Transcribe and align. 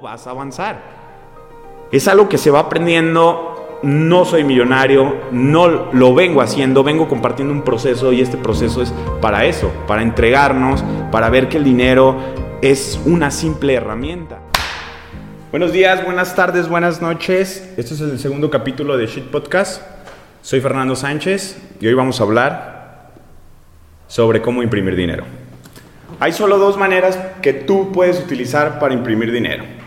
vas 0.00 0.26
a 0.26 0.30
avanzar. 0.30 0.80
Es 1.90 2.08
algo 2.08 2.28
que 2.28 2.38
se 2.38 2.50
va 2.50 2.60
aprendiendo, 2.60 3.78
no 3.82 4.24
soy 4.24 4.44
millonario, 4.44 5.16
no 5.32 5.68
lo 5.92 6.14
vengo 6.14 6.40
haciendo, 6.40 6.82
vengo 6.82 7.08
compartiendo 7.08 7.54
un 7.54 7.62
proceso 7.62 8.12
y 8.12 8.20
este 8.20 8.36
proceso 8.36 8.82
es 8.82 8.92
para 9.20 9.44
eso, 9.44 9.70
para 9.86 10.02
entregarnos, 10.02 10.84
para 11.10 11.30
ver 11.30 11.48
que 11.48 11.56
el 11.56 11.64
dinero 11.64 12.16
es 12.60 13.00
una 13.06 13.30
simple 13.30 13.74
herramienta. 13.74 14.40
Buenos 15.50 15.72
días, 15.72 16.04
buenas 16.04 16.34
tardes, 16.34 16.68
buenas 16.68 17.00
noches. 17.00 17.72
Este 17.78 17.94
es 17.94 18.00
el 18.00 18.18
segundo 18.18 18.50
capítulo 18.50 18.98
de 18.98 19.06
Shit 19.06 19.30
Podcast. 19.30 19.82
Soy 20.42 20.60
Fernando 20.60 20.94
Sánchez 20.94 21.58
y 21.80 21.86
hoy 21.86 21.94
vamos 21.94 22.20
a 22.20 22.24
hablar 22.24 23.12
sobre 24.08 24.42
cómo 24.42 24.62
imprimir 24.62 24.94
dinero. 24.94 25.24
Hay 26.20 26.32
solo 26.32 26.58
dos 26.58 26.76
maneras 26.76 27.18
que 27.40 27.52
tú 27.52 27.92
puedes 27.92 28.18
utilizar 28.18 28.78
para 28.78 28.92
imprimir 28.92 29.32
dinero. 29.32 29.77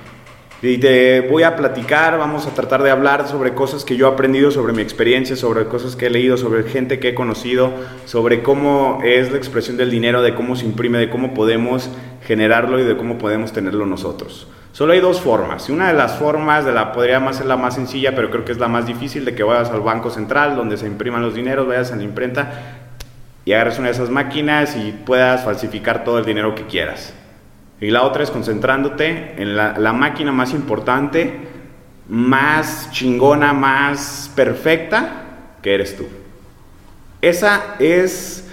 Y 0.63 0.77
te 0.77 1.21
voy 1.21 1.41
a 1.41 1.55
platicar, 1.55 2.19
vamos 2.19 2.45
a 2.45 2.53
tratar 2.53 2.83
de 2.83 2.91
hablar 2.91 3.27
sobre 3.27 3.55
cosas 3.55 3.83
que 3.83 3.97
yo 3.97 4.07
he 4.07 4.11
aprendido, 4.11 4.51
sobre 4.51 4.73
mi 4.73 4.83
experiencia, 4.83 5.35
sobre 5.35 5.65
cosas 5.65 5.95
que 5.95 6.05
he 6.05 6.09
leído, 6.11 6.37
sobre 6.37 6.61
gente 6.63 6.99
que 6.99 7.09
he 7.09 7.15
conocido, 7.15 7.71
sobre 8.05 8.43
cómo 8.43 8.99
es 9.03 9.31
la 9.31 9.37
expresión 9.37 9.75
del 9.77 9.89
dinero, 9.89 10.21
de 10.21 10.35
cómo 10.35 10.55
se 10.55 10.65
imprime, 10.65 10.99
de 10.99 11.09
cómo 11.09 11.33
podemos 11.33 11.89
generarlo 12.27 12.79
y 12.79 12.83
de 12.83 12.95
cómo 12.95 13.17
podemos 13.17 13.51
tenerlo 13.53 13.87
nosotros. 13.87 14.47
Solo 14.71 14.93
hay 14.93 14.99
dos 14.99 15.19
formas. 15.19 15.67
Y 15.67 15.71
una 15.71 15.87
de 15.87 15.95
las 15.95 16.19
formas 16.19 16.63
de 16.63 16.73
la 16.73 16.91
podría 16.91 17.33
ser 17.33 17.47
la 17.47 17.57
más 17.57 17.73
sencilla, 17.73 18.13
pero 18.13 18.29
creo 18.29 18.45
que 18.45 18.51
es 18.51 18.59
la 18.59 18.67
más 18.67 18.85
difícil, 18.85 19.25
de 19.25 19.33
que 19.33 19.41
vayas 19.41 19.71
al 19.71 19.81
banco 19.81 20.11
central 20.11 20.55
donde 20.55 20.77
se 20.77 20.85
impriman 20.85 21.23
los 21.23 21.33
dineros, 21.33 21.67
vayas 21.67 21.91
a 21.91 21.95
la 21.95 22.03
imprenta 22.03 22.51
y 23.45 23.53
agarres 23.53 23.79
una 23.79 23.87
de 23.87 23.95
esas 23.95 24.11
máquinas 24.11 24.77
y 24.77 24.91
puedas 24.91 25.43
falsificar 25.43 26.03
todo 26.03 26.19
el 26.19 26.25
dinero 26.25 26.53
que 26.53 26.67
quieras. 26.67 27.15
Y 27.81 27.89
la 27.89 28.03
otra 28.03 28.23
es 28.23 28.29
concentrándote 28.29 29.33
en 29.37 29.55
la, 29.57 29.91
máquina 29.91 30.31
más 30.31 30.53
importante, 30.53 31.33
más 32.07 32.91
chingona, 32.91 33.53
más 33.53 34.31
perfecta, 34.35 35.23
que 35.63 35.73
eres 35.73 35.97
tú. 35.97 36.05
Esa 37.23 37.75
es 37.79 38.47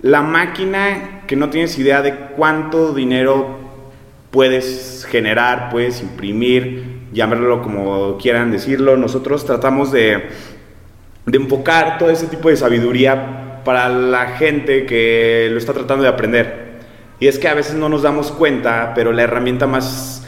la 0.00 0.22
máquina 0.22 1.20
que 1.26 1.36
no 1.36 1.50
tienes 1.50 1.78
idea 1.78 2.00
de 2.00 2.16
cuánto 2.34 2.94
dinero 2.94 3.58
puedes 4.30 5.06
generar, 5.06 5.68
puedes 5.70 6.00
imprimir, 6.00 7.08
llamarlo 7.12 7.60
como 7.60 8.16
quieran 8.16 8.50
decirlo. 8.50 8.96
Nosotros 8.96 9.44
tratamos 9.44 9.92
de 9.92 10.30
enfocar 11.30 11.98
todo 11.98 12.08
ese 12.08 12.26
tipo 12.26 12.48
de 12.48 12.56
sabiduría 12.56 13.60
para 13.66 13.90
la 13.90 14.28
gente 14.28 14.86
que 14.86 15.48
lo 15.52 15.58
está 15.58 15.74
tratando 15.74 16.04
de 16.04 16.08
aprender. 16.08 16.71
Y 17.22 17.28
es 17.28 17.38
que 17.38 17.46
a 17.46 17.54
veces 17.54 17.76
no 17.76 17.88
nos 17.88 18.02
damos 18.02 18.32
cuenta, 18.32 18.94
pero 18.96 19.12
la 19.12 19.22
herramienta 19.22 19.68
más 19.68 20.26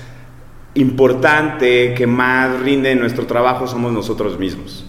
importante, 0.74 1.92
que 1.92 2.06
más 2.06 2.60
rinde 2.60 2.92
en 2.92 3.00
nuestro 3.00 3.26
trabajo 3.26 3.66
somos 3.66 3.92
nosotros 3.92 4.38
mismos. 4.38 4.86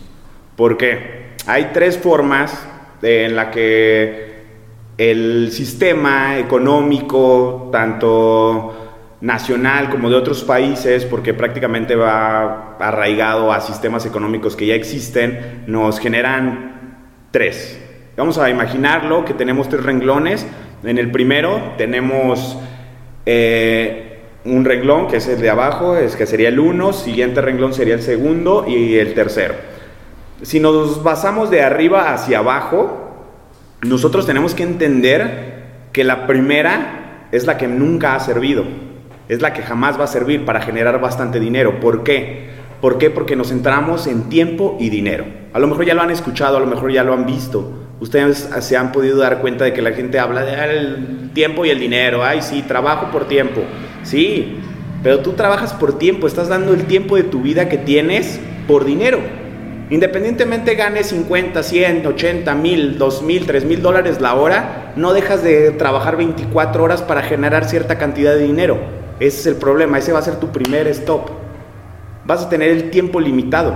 ¿Por 0.56 0.78
qué? 0.78 1.34
Hay 1.48 1.72
tres 1.74 1.98
formas 1.98 2.64
en 3.02 3.36
la 3.36 3.50
que 3.50 4.36
el 5.00 5.52
sistema 5.52 6.38
económico, 6.38 7.70
tanto 7.72 9.16
nacional 9.22 9.90
como 9.90 10.08
de 10.12 10.16
otros 10.18 10.44
países, 10.44 11.06
porque 11.06 11.34
prácticamente 11.34 11.96
va 11.96 12.78
arraigado 12.78 13.52
a 13.52 13.62
sistemas 13.62 14.06
económicos 14.06 14.56
que 14.56 14.68
ya 14.68 14.76
existen, 14.76 15.64
nos 15.66 16.00
generan 16.00 17.00
tres. 17.32 17.82
Vamos 18.16 18.38
a 18.38 18.48
imaginarlo 18.52 19.26
que 19.26 19.34
tenemos 19.34 19.68
tres 19.70 19.84
renglones. 19.84 20.46
En 20.86 21.00
el 21.00 21.10
primero 21.10 21.74
tenemos 21.78 22.58
eh, 23.26 24.20
un 24.46 24.64
renglón 24.64 25.08
que 25.08 25.18
es 25.18 25.28
el 25.28 25.42
de 25.42 25.50
abajo, 25.50 25.98
es 25.98 26.16
que 26.16 26.28
sería 26.28 26.50
el 26.50 26.60
uno, 26.60 26.94
siguiente 26.94 27.42
renglón 27.42 27.74
sería 27.74 27.96
el 27.96 28.04
segundo 28.04 28.66
y 28.68 28.96
el 28.98 29.16
tercero. 29.16 29.56
Si 30.44 30.60
nos 30.60 31.02
basamos 31.02 31.50
de 31.50 31.64
arriba 31.64 32.14
hacia 32.14 32.40
abajo, 32.40 33.16
nosotros 33.82 34.28
tenemos 34.28 34.54
que 34.54 34.62
entender 34.62 35.56
que 35.92 36.04
la 36.04 36.28
primera 36.28 37.28
es 37.32 37.48
la 37.48 37.58
que 37.58 37.68
nunca 37.68 38.14
ha 38.14 38.20
servido, 38.20 38.64
es 39.28 39.42
la 39.42 39.54
que 39.54 39.64
jamás 39.64 40.00
va 40.00 40.04
a 40.04 40.08
servir 40.08 40.46
para 40.46 40.62
generar 40.62 41.02
bastante 41.02 41.40
dinero. 41.40 41.80
¿Por 41.80 42.04
qué? 42.04 42.50
¿Por 42.80 43.00
qué? 43.00 43.10
Porque 43.10 43.36
nos 43.36 43.50
centramos 43.50 44.06
en 44.06 44.30
tiempo 44.30 44.78
y 44.80 44.90
dinero. 44.90 45.26
A 45.54 45.58
lo 45.60 45.66
mejor 45.66 45.86
ya 45.86 45.96
lo 45.96 46.04
han 46.04 46.12
escuchado, 46.12 46.58
a 46.58 46.60
lo 46.60 46.68
mejor 46.68 46.92
ya 46.92 47.04
lo 47.04 47.14
han 47.14 47.26
visto. 47.26 47.85
Ustedes 48.00 48.50
se 48.60 48.78
han 48.78 48.92
podido 48.92 49.18
dar 49.18 49.40
cuenta 49.40 49.64
de 49.64 49.74
que 49.74 49.82
la 49.82 49.92
gente 49.94 50.20
habla 50.20 50.44
del 50.44 51.32
tiempo 51.34 51.66
y 51.66 51.70
el 51.70 51.80
dinero. 51.80 52.24
Ay, 52.24 52.42
sí, 52.42 52.62
trabajo 52.62 53.10
por 53.12 53.28
tiempo. 53.28 53.62
Sí, 54.04 54.60
pero 55.02 55.20
tú 55.20 55.34
trabajas 55.34 55.74
por 55.74 55.98
tiempo, 55.98 56.28
estás 56.28 56.50
dando 56.50 56.74
el 56.74 56.86
tiempo 56.86 57.16
de 57.16 57.24
tu 57.24 57.42
vida 57.42 57.70
que 57.70 57.78
tienes 57.78 58.40
por 58.68 58.84
dinero. 58.84 59.20
Independientemente 59.90 60.74
ganes 60.76 61.08
50, 61.08 61.62
100, 61.62 62.08
80, 62.08 62.56
1000, 62.56 62.98
2000, 62.98 63.46
3000 63.46 63.82
dólares 63.82 64.20
la 64.20 64.34
hora, 64.34 64.94
no 64.96 65.14
dejas 65.14 65.44
de 65.44 65.72
trabajar 65.72 66.18
24 66.18 66.84
horas 66.84 67.02
para 67.04 67.22
generar 67.22 67.66
cierta 67.66 67.98
cantidad 67.98 68.34
de 68.34 68.44
dinero. 68.44 68.80
Ese 69.20 69.42
es 69.42 69.46
el 69.46 69.56
problema, 69.56 70.00
ese 70.00 70.12
va 70.12 70.20
a 70.20 70.24
ser 70.24 70.38
tu 70.38 70.52
primer 70.52 70.88
stop. 70.88 71.30
Vas 72.26 72.44
a 72.44 72.50
tener 72.50 72.72
el 72.72 72.90
tiempo 72.90 73.20
limitado. 73.20 73.76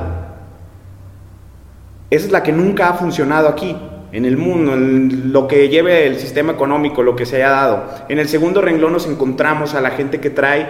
Esa 2.10 2.26
es 2.26 2.32
la 2.32 2.42
que 2.42 2.52
nunca 2.52 2.90
ha 2.90 2.94
funcionado 2.94 3.48
aquí 3.48 3.78
en 4.12 4.26
el 4.26 4.38
mundo, 4.38 4.74
en 4.74 5.32
lo 5.32 5.48
que 5.48 5.70
lleve 5.70 6.08
el 6.08 6.18
sistema 6.18 6.54
económico, 6.54 7.04
lo 7.04 7.16
que 7.16 7.26
se 7.26 7.38
haya 7.38 7.50
dado. 7.50 7.86
En 8.10 8.20
el 8.20 8.28
segundo 8.28 8.62
renglón 8.62 8.94
nos 8.94 9.08
encontramos 9.08 9.76
a 9.76 9.82
la 9.82 9.92
gente 9.92 10.20
que 10.20 10.30
trae 10.30 10.68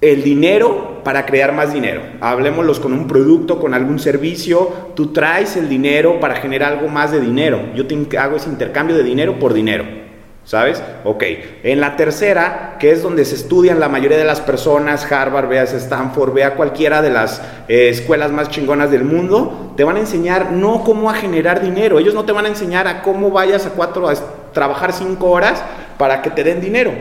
el 0.00 0.24
dinero 0.24 1.00
para 1.04 1.24
crear 1.26 1.52
más 1.52 1.72
dinero. 1.72 2.02
Hablemoslos 2.20 2.80
con 2.80 2.92
un 2.92 3.06
producto, 3.06 3.60
con 3.60 3.72
algún 3.72 3.98
servicio. 3.98 4.92
Tú 4.94 5.12
traes 5.12 5.56
el 5.56 5.68
dinero 5.68 6.18
para 6.20 6.36
generar 6.36 6.74
algo 6.74 6.88
más 6.88 7.12
de 7.12 7.20
dinero. 7.20 7.60
Yo 7.74 7.86
te 7.86 8.18
hago 8.18 8.36
ese 8.36 8.50
intercambio 8.50 8.96
de 8.96 9.04
dinero 9.04 9.38
por 9.38 9.54
dinero. 9.54 10.01
¿Sabes? 10.44 10.82
Ok. 11.04 11.22
En 11.62 11.80
la 11.80 11.96
tercera, 11.96 12.76
que 12.80 12.90
es 12.90 13.02
donde 13.02 13.24
se 13.24 13.36
estudian 13.36 13.78
la 13.78 13.88
mayoría 13.88 14.18
de 14.18 14.24
las 14.24 14.40
personas, 14.40 15.10
Harvard, 15.10 15.48
veas 15.48 15.72
Stanford, 15.72 16.34
vea 16.34 16.54
cualquiera 16.56 17.00
de 17.00 17.10
las 17.10 17.40
eh, 17.68 17.88
escuelas 17.88 18.32
más 18.32 18.50
chingonas 18.50 18.90
del 18.90 19.04
mundo, 19.04 19.72
te 19.76 19.84
van 19.84 19.96
a 19.96 20.00
enseñar 20.00 20.50
no 20.50 20.82
cómo 20.82 21.08
a 21.10 21.14
generar 21.14 21.62
dinero. 21.62 21.98
Ellos 21.98 22.14
no 22.14 22.24
te 22.24 22.32
van 22.32 22.46
a 22.46 22.48
enseñar 22.48 22.88
a 22.88 23.02
cómo 23.02 23.30
vayas 23.30 23.66
a 23.66 23.70
cuatro 23.70 24.08
a 24.08 24.14
trabajar 24.52 24.92
cinco 24.92 25.30
horas 25.30 25.62
para 25.96 26.22
que 26.22 26.30
te 26.30 26.42
den 26.42 26.60
dinero. 26.60 26.92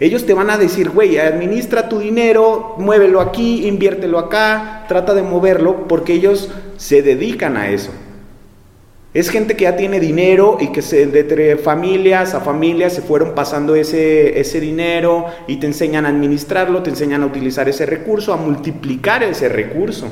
Ellos 0.00 0.26
te 0.26 0.34
van 0.34 0.50
a 0.50 0.58
decir, 0.58 0.90
güey, 0.90 1.18
administra 1.18 1.88
tu 1.88 1.98
dinero, 1.98 2.74
muévelo 2.78 3.20
aquí, 3.20 3.66
inviértelo 3.66 4.18
acá, 4.18 4.84
trata 4.88 5.14
de 5.14 5.22
moverlo, 5.22 5.86
porque 5.88 6.14
ellos 6.14 6.50
se 6.76 7.02
dedican 7.02 7.56
a 7.56 7.68
eso. 7.68 7.92
Es 9.16 9.30
gente 9.30 9.56
que 9.56 9.62
ya 9.62 9.76
tiene 9.78 9.98
dinero 9.98 10.58
y 10.60 10.72
que 10.72 10.82
se, 10.82 11.06
de 11.06 11.56
familias 11.56 12.34
a 12.34 12.40
familias 12.40 12.92
se 12.92 13.00
fueron 13.00 13.34
pasando 13.34 13.74
ese, 13.74 14.38
ese 14.38 14.60
dinero 14.60 15.24
y 15.46 15.56
te 15.56 15.66
enseñan 15.66 16.04
a 16.04 16.10
administrarlo, 16.10 16.82
te 16.82 16.90
enseñan 16.90 17.22
a 17.22 17.26
utilizar 17.26 17.66
ese 17.66 17.86
recurso, 17.86 18.34
a 18.34 18.36
multiplicar 18.36 19.22
ese 19.22 19.48
recurso. 19.48 20.08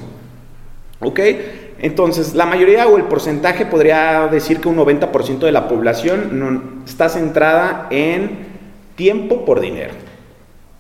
¿Ok? 1.01 1.21
Entonces, 1.81 2.35
la 2.35 2.47
mayoría 2.47 2.89
o 2.89 2.97
el 2.97 3.03
porcentaje 3.03 3.67
podría 3.67 4.27
decir 4.29 4.59
que 4.59 4.69
un 4.69 4.77
90% 4.79 5.41
de 5.41 5.53
la 5.53 5.69
población 5.69 6.83
está 6.87 7.11
centrada 7.11 7.89
en 7.91 8.39
tiempo 8.97 9.45
por 9.45 9.61
dinero. 9.61 9.93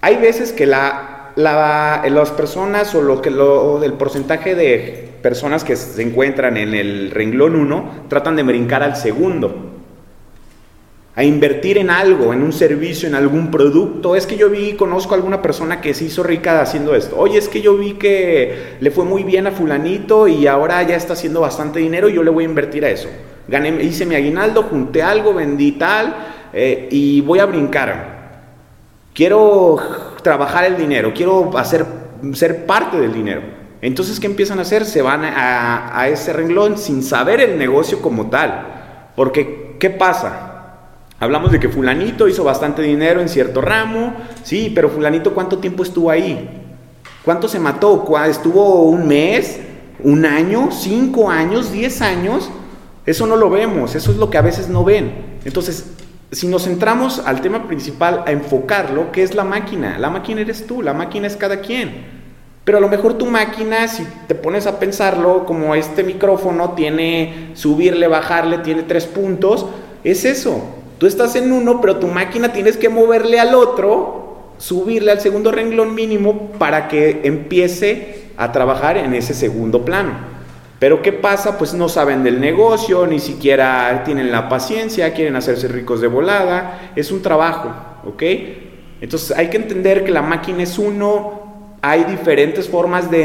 Hay 0.00 0.16
veces 0.16 0.52
que 0.52 0.64
la, 0.64 1.32
las 1.36 2.30
personas 2.30 2.94
o 2.94 3.02
lo 3.02 3.20
que 3.20 3.30
lo, 3.30 3.84
el 3.84 3.92
porcentaje 3.92 4.54
de 4.54 5.13
personas 5.24 5.64
que 5.64 5.74
se 5.74 6.02
encuentran 6.02 6.58
en 6.58 6.74
el 6.74 7.10
renglón 7.10 7.56
1 7.56 8.04
tratan 8.08 8.36
de 8.36 8.42
brincar 8.42 8.82
al 8.82 8.94
segundo. 8.94 9.70
A 11.16 11.24
invertir 11.24 11.78
en 11.78 11.88
algo, 11.88 12.34
en 12.34 12.42
un 12.42 12.52
servicio, 12.52 13.08
en 13.08 13.14
algún 13.14 13.50
producto. 13.50 14.16
Es 14.16 14.26
que 14.26 14.36
yo 14.36 14.50
vi, 14.50 14.74
conozco 14.74 15.14
a 15.14 15.16
alguna 15.16 15.40
persona 15.40 15.80
que 15.80 15.94
se 15.94 16.04
hizo 16.04 16.22
rica 16.22 16.60
haciendo 16.60 16.94
esto. 16.94 17.16
Oye, 17.16 17.38
es 17.38 17.48
que 17.48 17.62
yo 17.62 17.74
vi 17.78 17.94
que 17.94 18.76
le 18.80 18.90
fue 18.90 19.06
muy 19.06 19.24
bien 19.24 19.46
a 19.46 19.52
fulanito 19.52 20.28
y 20.28 20.46
ahora 20.46 20.82
ya 20.82 20.94
está 20.94 21.14
haciendo 21.14 21.40
bastante 21.40 21.78
dinero 21.78 22.10
y 22.10 22.12
yo 22.12 22.22
le 22.22 22.28
voy 22.28 22.44
a 22.44 22.48
invertir 22.48 22.84
a 22.84 22.90
eso. 22.90 23.08
Gané, 23.48 23.82
hice 23.82 24.04
mi 24.04 24.16
aguinaldo, 24.16 24.64
junté 24.64 25.02
algo, 25.02 25.32
vendí 25.32 25.72
tal 25.72 26.14
eh, 26.52 26.86
y 26.90 27.22
voy 27.22 27.38
a 27.38 27.46
brincar. 27.46 28.42
Quiero 29.14 29.78
trabajar 30.22 30.66
el 30.66 30.76
dinero, 30.76 31.12
quiero 31.14 31.56
hacer, 31.56 31.86
ser 32.34 32.66
parte 32.66 33.00
del 33.00 33.14
dinero. 33.14 33.53
Entonces, 33.84 34.18
¿qué 34.18 34.26
empiezan 34.26 34.58
a 34.58 34.62
hacer? 34.62 34.86
Se 34.86 35.02
van 35.02 35.26
a, 35.26 36.08
ese 36.08 36.32
renglón 36.32 36.78
sin 36.78 37.02
saber 37.02 37.40
el 37.40 37.58
negocio 37.58 38.00
como 38.00 38.30
tal. 38.30 39.12
Porque, 39.14 39.76
¿qué 39.78 39.90
pasa? 39.90 40.78
Hablamos 41.20 41.52
de 41.52 41.60
que 41.60 41.68
fulanito 41.68 42.26
hizo 42.26 42.44
bastante 42.44 42.80
dinero 42.80 43.20
en 43.20 43.28
cierto 43.28 43.60
ramo, 43.60 44.14
sí, 44.42 44.72
pero 44.74 44.88
fulanito 44.88 45.34
¿cuánto 45.34 45.58
tiempo 45.58 45.82
estuvo 45.82 46.10
ahí? 46.10 46.62
¿Cuánto 47.26 47.46
se 47.46 47.60
mató? 47.60 48.06
¿Estuvo 48.26 48.84
un 48.84 49.06
mes? 49.06 49.60
¿Un 50.02 50.24
año? 50.24 50.70
¿Cinco 50.72 51.28
años? 51.28 51.70
¿Diez 51.70 52.00
años? 52.00 52.50
Eso 53.04 53.26
no 53.26 53.36
lo 53.36 53.50
vemos, 53.50 53.94
eso 53.94 54.12
es 54.12 54.16
lo 54.16 54.30
que 54.30 54.38
a 54.38 54.42
veces 54.42 54.70
no 54.70 54.82
ven. 54.82 55.40
Entonces, 55.44 55.92
si 56.32 56.46
nos 56.46 56.64
centramos 56.64 57.18
al 57.18 57.42
tema 57.42 57.68
principal, 57.68 58.24
a 58.26 58.32
enfocarlo, 58.32 59.12
¿qué 59.12 59.22
es 59.22 59.34
la 59.34 59.44
máquina? 59.44 59.98
La 59.98 60.08
máquina 60.08 60.40
eres 60.40 60.66
tú, 60.66 60.80
la 60.80 60.94
máquina 60.94 61.26
es 61.26 61.36
cada 61.36 61.60
quien. 61.60 62.13
Pero 62.64 62.78
a 62.78 62.80
lo 62.80 62.88
mejor 62.88 63.14
tu 63.14 63.26
máquina, 63.26 63.88
si 63.88 64.06
te 64.26 64.34
pones 64.34 64.66
a 64.66 64.78
pensarlo, 64.78 65.44
como 65.44 65.74
este 65.74 66.02
micrófono 66.02 66.70
tiene 66.70 67.50
subirle, 67.54 68.08
bajarle, 68.08 68.58
tiene 68.58 68.84
tres 68.84 69.04
puntos, 69.04 69.66
es 70.02 70.24
eso. 70.24 70.62
Tú 70.98 71.06
estás 71.06 71.36
en 71.36 71.52
uno, 71.52 71.80
pero 71.82 71.96
tu 71.96 72.06
máquina 72.06 72.52
tienes 72.52 72.78
que 72.78 72.88
moverle 72.88 73.38
al 73.38 73.54
otro, 73.54 74.52
subirle 74.56 75.10
al 75.10 75.20
segundo 75.20 75.52
renglón 75.52 75.94
mínimo 75.94 76.52
para 76.58 76.88
que 76.88 77.20
empiece 77.24 78.30
a 78.38 78.50
trabajar 78.50 78.96
en 78.96 79.12
ese 79.14 79.34
segundo 79.34 79.84
plano. 79.84 80.12
Pero 80.78 81.02
¿qué 81.02 81.12
pasa? 81.12 81.58
Pues 81.58 81.74
no 81.74 81.88
saben 81.88 82.24
del 82.24 82.40
negocio, 82.40 83.06
ni 83.06 83.20
siquiera 83.20 84.02
tienen 84.04 84.32
la 84.32 84.48
paciencia, 84.48 85.12
quieren 85.12 85.36
hacerse 85.36 85.68
ricos 85.68 86.00
de 86.00 86.08
volada. 86.08 86.92
Es 86.96 87.12
un 87.12 87.22
trabajo, 87.22 87.72
¿ok? 88.06 88.22
Entonces 89.00 89.36
hay 89.36 89.50
que 89.50 89.56
entender 89.56 90.04
que 90.04 90.10
la 90.10 90.22
máquina 90.22 90.62
es 90.62 90.78
uno, 90.78 91.43
hay 91.86 92.04
diferentes 92.04 92.66
formas 92.66 93.10
de 93.10 93.24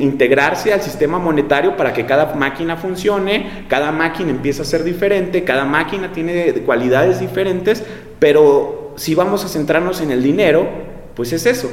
integrarse 0.00 0.72
al 0.72 0.80
sistema 0.80 1.18
monetario 1.18 1.76
para 1.76 1.92
que 1.92 2.06
cada 2.06 2.34
máquina 2.34 2.78
funcione, 2.78 3.66
cada 3.68 3.92
máquina 3.92 4.30
empieza 4.30 4.62
a 4.62 4.64
ser 4.64 4.82
diferente, 4.82 5.44
cada 5.44 5.66
máquina 5.66 6.10
tiene 6.10 6.54
cualidades 6.64 7.20
diferentes, 7.20 7.84
pero 8.18 8.94
si 8.96 9.14
vamos 9.14 9.44
a 9.44 9.48
centrarnos 9.48 10.00
en 10.00 10.10
el 10.10 10.22
dinero, 10.22 10.66
pues 11.14 11.34
es 11.34 11.44
eso, 11.44 11.70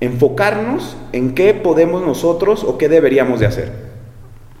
enfocarnos 0.00 0.96
en 1.12 1.34
qué 1.34 1.52
podemos 1.52 2.00
nosotros 2.00 2.64
o 2.64 2.78
qué 2.78 2.88
deberíamos 2.88 3.38
de 3.40 3.46
hacer. 3.46 3.72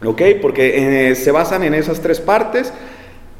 ¿Ok? 0.04 0.20
Porque 0.42 1.12
eh, 1.12 1.14
se 1.14 1.30
basan 1.30 1.62
en 1.62 1.72
esas 1.72 2.00
tres 2.00 2.20
partes. 2.20 2.74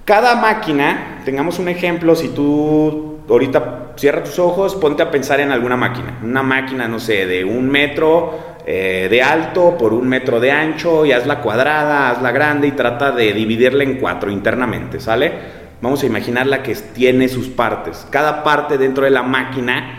Cada 0.07 0.35
máquina, 0.37 1.21
tengamos 1.27 1.59
un 1.59 1.69
ejemplo, 1.69 2.17
si 2.17 2.29
tú 2.29 3.12
ahorita 3.29 3.93
cierra 3.97 4.25
tus 4.25 4.39
ojos, 4.39 4.75
ponte 4.75 5.03
a 5.03 5.11
pensar 5.11 5.41
en 5.41 5.53
alguna 5.53 5.77
máquina. 5.77 6.19
Una 6.23 6.43
máquina, 6.43 6.89
no 6.89 6.99
sé, 6.99 7.27
de 7.27 7.45
un 7.45 7.69
metro 7.69 8.57
eh, 8.67 9.09
de 9.11 9.23
alto 9.23 9.77
por 9.77 9.93
un 9.93 10.09
metro 10.09 10.41
de 10.41 10.51
ancho 10.51 11.05
y 11.05 11.13
hazla 11.13 11.41
cuadrada, 11.41 12.11
hazla 12.11 12.31
grande 12.31 12.69
y 12.69 12.73
trata 12.73 13.13
de 13.13 13.33
dividirla 13.33 13.83
en 13.85 13.99
cuatro 13.99 14.31
internamente, 14.31 15.01
¿sale? 15.01 15.33
Vamos 15.81 16.03
a 16.03 16.07
imaginarla 16.07 16.63
que 16.63 16.75
tiene 16.75 17.29
sus 17.29 17.49
partes. 17.49 18.07
Cada 18.11 18.45
parte 18.45 18.79
dentro 18.79 19.05
de 19.05 19.11
la 19.11 19.23
máquina 19.23 19.99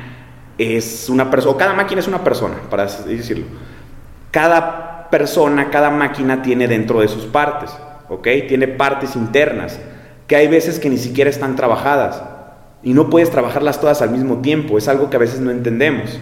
es 0.58 1.10
una 1.10 1.30
persona, 1.30 1.56
o 1.56 1.58
cada 1.58 1.74
máquina 1.74 2.00
es 2.00 2.08
una 2.08 2.24
persona, 2.24 2.56
para 2.70 2.86
decirlo. 2.86 3.46
Cada 4.32 5.10
persona, 5.10 5.70
cada 5.70 5.90
máquina 5.90 6.42
tiene 6.42 6.68
dentro 6.68 7.02
de 7.02 7.08
sus 7.08 7.26
partes, 7.26 7.70
¿ok? 8.08 8.28
Tiene 8.48 8.68
partes 8.68 9.16
internas, 9.16 9.80
que 10.26 10.36
hay 10.38 10.48
veces 10.48 10.80
que 10.80 10.90
ni 10.90 10.98
siquiera 10.98 11.30
están 11.30 11.56
trabajadas 11.56 12.24
y 12.84 12.94
no 12.94 13.10
puedes 13.10 13.30
trabajarlas 13.30 13.80
todas 13.80 14.02
al 14.02 14.12
mismo 14.12 14.42
tiempo, 14.42 14.78
es 14.78 14.88
algo 14.88 15.10
que 15.10 15.16
a 15.16 15.20
veces 15.20 15.40
no 15.40 15.52
entendemos. 15.52 16.20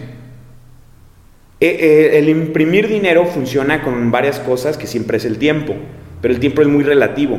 E, 1.60 1.66
e, 1.66 2.18
el 2.18 2.28
imprimir 2.28 2.88
dinero 2.88 3.24
funciona 3.24 3.82
con 3.82 4.10
varias 4.10 4.40
cosas 4.40 4.76
que 4.76 4.86
siempre 4.86 5.16
es 5.16 5.24
el 5.24 5.38
tiempo, 5.38 5.74
pero 6.20 6.34
el 6.34 6.40
tiempo 6.40 6.62
es 6.62 6.68
muy 6.68 6.84
relativo. 6.84 7.38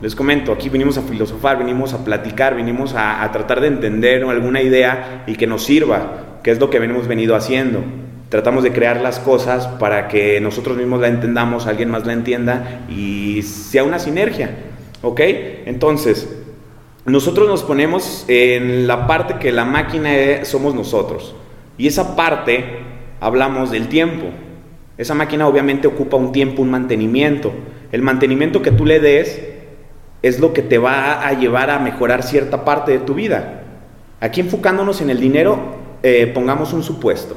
Les 0.00 0.14
comento, 0.14 0.52
aquí 0.52 0.68
venimos 0.68 0.96
a 0.96 1.02
filosofar, 1.02 1.58
venimos 1.58 1.92
a 1.92 2.04
platicar, 2.04 2.54
venimos 2.54 2.94
a, 2.96 3.28
tratar 3.32 3.60
de 3.60 3.66
entender 3.66 4.24
alguna 4.24 4.62
idea 4.62 5.24
y 5.26 5.34
que 5.34 5.46
nos 5.46 5.64
sirva, 5.64 6.38
que 6.42 6.50
es 6.50 6.58
lo 6.58 6.70
que 6.70 6.78
hemos 6.78 7.06
venido 7.06 7.36
haciendo. 7.36 7.84
Tratamos 8.30 8.62
de 8.62 8.72
crear 8.72 9.00
las 9.00 9.18
cosas 9.18 9.66
para 9.66 10.08
que 10.08 10.40
nosotros 10.40 10.76
mismos 10.78 11.00
la 11.00 11.08
entendamos, 11.08 11.66
alguien 11.66 11.90
más 11.90 12.06
la 12.06 12.14
entienda 12.14 12.86
y 12.88 13.42
sea 13.42 13.84
una 13.84 13.98
sinergia. 13.98 14.50
¿Ok? 15.02 15.20
Entonces, 15.66 16.39
nosotros 17.06 17.48
nos 17.48 17.62
ponemos 17.62 18.24
en 18.28 18.86
la 18.86 19.06
parte 19.06 19.36
que 19.38 19.52
la 19.52 19.64
máquina 19.64 20.44
somos 20.44 20.74
nosotros. 20.74 21.34
Y 21.78 21.86
esa 21.86 22.14
parte 22.14 22.64
hablamos 23.20 23.70
del 23.70 23.88
tiempo. 23.88 24.26
Esa 24.98 25.14
máquina 25.14 25.48
obviamente 25.48 25.88
ocupa 25.88 26.18
un 26.18 26.30
tiempo, 26.30 26.60
un 26.60 26.70
mantenimiento. 26.70 27.52
El 27.90 28.02
mantenimiento 28.02 28.60
que 28.60 28.70
tú 28.70 28.84
le 28.84 29.00
des 29.00 29.40
es 30.22 30.40
lo 30.40 30.52
que 30.52 30.60
te 30.60 30.76
va 30.76 31.26
a 31.26 31.32
llevar 31.32 31.70
a 31.70 31.78
mejorar 31.78 32.22
cierta 32.22 32.64
parte 32.64 32.92
de 32.92 32.98
tu 32.98 33.14
vida. 33.14 33.62
Aquí 34.20 34.42
enfocándonos 34.42 35.00
en 35.00 35.08
el 35.08 35.18
dinero, 35.18 35.58
eh, 36.02 36.30
pongamos 36.34 36.74
un 36.74 36.82
supuesto. 36.82 37.36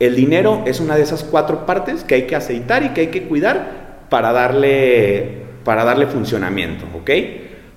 El 0.00 0.16
dinero 0.16 0.62
es 0.64 0.80
una 0.80 0.96
de 0.96 1.02
esas 1.02 1.22
cuatro 1.22 1.66
partes 1.66 2.02
que 2.04 2.14
hay 2.14 2.22
que 2.22 2.36
aceitar 2.36 2.82
y 2.82 2.88
que 2.90 3.02
hay 3.02 3.06
que 3.08 3.24
cuidar 3.24 4.06
para 4.08 4.32
darle, 4.32 5.42
para 5.64 5.84
darle 5.84 6.06
funcionamiento, 6.06 6.86
¿ok? 6.96 7.10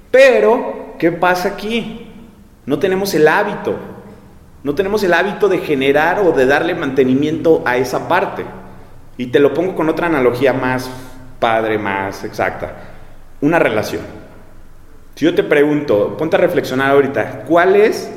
Pero 0.09 0.86
¿qué 0.97 1.11
pasa 1.11 1.49
aquí? 1.49 2.07
No 2.65 2.79
tenemos 2.79 3.13
el 3.13 3.27
hábito, 3.27 3.75
no 4.63 4.75
tenemos 4.75 5.03
el 5.03 5.13
hábito 5.13 5.47
de 5.47 5.59
generar 5.59 6.19
o 6.19 6.31
de 6.31 6.45
darle 6.45 6.75
mantenimiento 6.75 7.63
a 7.65 7.77
esa 7.77 8.07
parte. 8.07 8.44
Y 9.17 9.27
te 9.27 9.39
lo 9.39 9.53
pongo 9.53 9.75
con 9.75 9.89
otra 9.89 10.07
analogía 10.07 10.53
más 10.53 10.89
padre, 11.39 11.77
más 11.77 12.23
exacta. 12.23 12.75
Una 13.41 13.59
relación. 13.59 14.01
Si 15.15 15.25
yo 15.25 15.33
te 15.33 15.44
pregunto, 15.44 16.15
ponte 16.17 16.35
a 16.35 16.39
reflexionar 16.39 16.91
ahorita, 16.91 17.44
¿cuál 17.47 17.75
es 17.75 18.11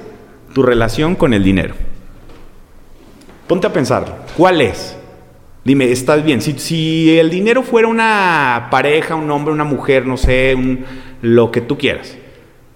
tu 0.52 0.62
relación 0.62 1.14
con 1.14 1.32
el 1.32 1.42
dinero? 1.42 1.74
Ponte 3.46 3.66
a 3.66 3.72
pensar, 3.72 4.26
¿cuál 4.36 4.60
es? 4.60 4.96
Dime, 5.64 5.90
¿estás 5.90 6.24
bien? 6.24 6.40
Si 6.40 7.18
el 7.18 7.30
dinero 7.30 7.62
fuera 7.62 7.88
una 7.88 8.68
pareja, 8.70 9.14
un 9.14 9.30
hombre, 9.30 9.52
una 9.52 9.64
mujer, 9.64 10.06
no 10.06 10.16
sé, 10.16 10.56
lo 11.22 11.50
que 11.50 11.60
tú 11.60 11.78
quieras. 11.78 12.16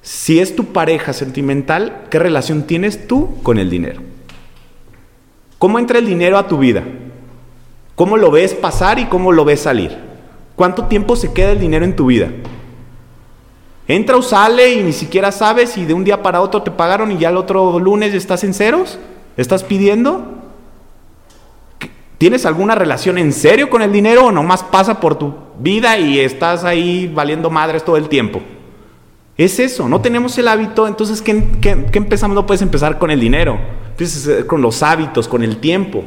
Si 0.04 0.38
es 0.38 0.54
tu 0.54 0.66
pareja 0.66 1.14
sentimental, 1.14 2.02
¿qué 2.10 2.18
relación 2.18 2.64
tienes 2.64 3.08
tú 3.08 3.42
con 3.42 3.58
el 3.58 3.70
dinero? 3.70 4.02
¿Cómo 5.58 5.78
entra 5.78 5.98
el 5.98 6.04
dinero 6.04 6.36
a 6.36 6.46
tu 6.46 6.58
vida? 6.58 6.84
¿Cómo 7.94 8.18
lo 8.18 8.30
ves 8.30 8.52
pasar 8.52 8.98
y 8.98 9.06
cómo 9.06 9.32
lo 9.32 9.46
ves 9.46 9.60
salir? 9.60 9.96
¿Cuánto 10.56 10.84
tiempo 10.84 11.16
se 11.16 11.32
queda 11.32 11.52
el 11.52 11.58
dinero 11.58 11.86
en 11.86 11.96
tu 11.96 12.04
vida? 12.04 12.28
¿Entra 13.88 14.18
o 14.18 14.20
sale 14.20 14.74
y 14.74 14.82
ni 14.82 14.92
siquiera 14.92 15.32
sabes 15.32 15.70
si 15.70 15.86
de 15.86 15.94
un 15.94 16.04
día 16.04 16.22
para 16.22 16.42
otro 16.42 16.60
te 16.62 16.70
pagaron 16.70 17.10
y 17.10 17.16
ya 17.16 17.30
el 17.30 17.38
otro 17.38 17.80
lunes 17.80 18.12
estás 18.12 18.44
en 18.44 18.52
ceros? 18.52 18.98
¿Estás 19.38 19.64
pidiendo? 19.64 20.34
¿Tienes 22.18 22.44
alguna 22.44 22.74
relación 22.74 23.16
en 23.16 23.32
serio 23.32 23.70
con 23.70 23.80
el 23.80 23.90
dinero 23.90 24.26
o 24.26 24.32
nomás 24.32 24.62
pasa 24.64 25.00
por 25.00 25.18
tu 25.18 25.34
vida 25.58 25.96
y 25.96 26.20
estás 26.20 26.62
ahí 26.64 27.10
valiendo 27.12 27.48
madres 27.48 27.82
todo 27.82 27.96
el 27.96 28.10
tiempo? 28.10 28.42
Es 29.36 29.58
eso, 29.58 29.88
no 29.88 30.00
tenemos 30.00 30.38
el 30.38 30.46
hábito, 30.46 30.86
entonces 30.86 31.20
¿qué, 31.20 31.32
empezamos? 31.92 32.36
No 32.36 32.46
puedes 32.46 32.62
empezar 32.62 32.98
con 32.98 33.10
el 33.10 33.18
dinero, 33.18 33.58
empiezas 33.90 34.44
con 34.44 34.62
los 34.62 34.82
hábitos, 34.82 35.26
con 35.26 35.42
el 35.42 35.56
tiempo. 35.56 36.04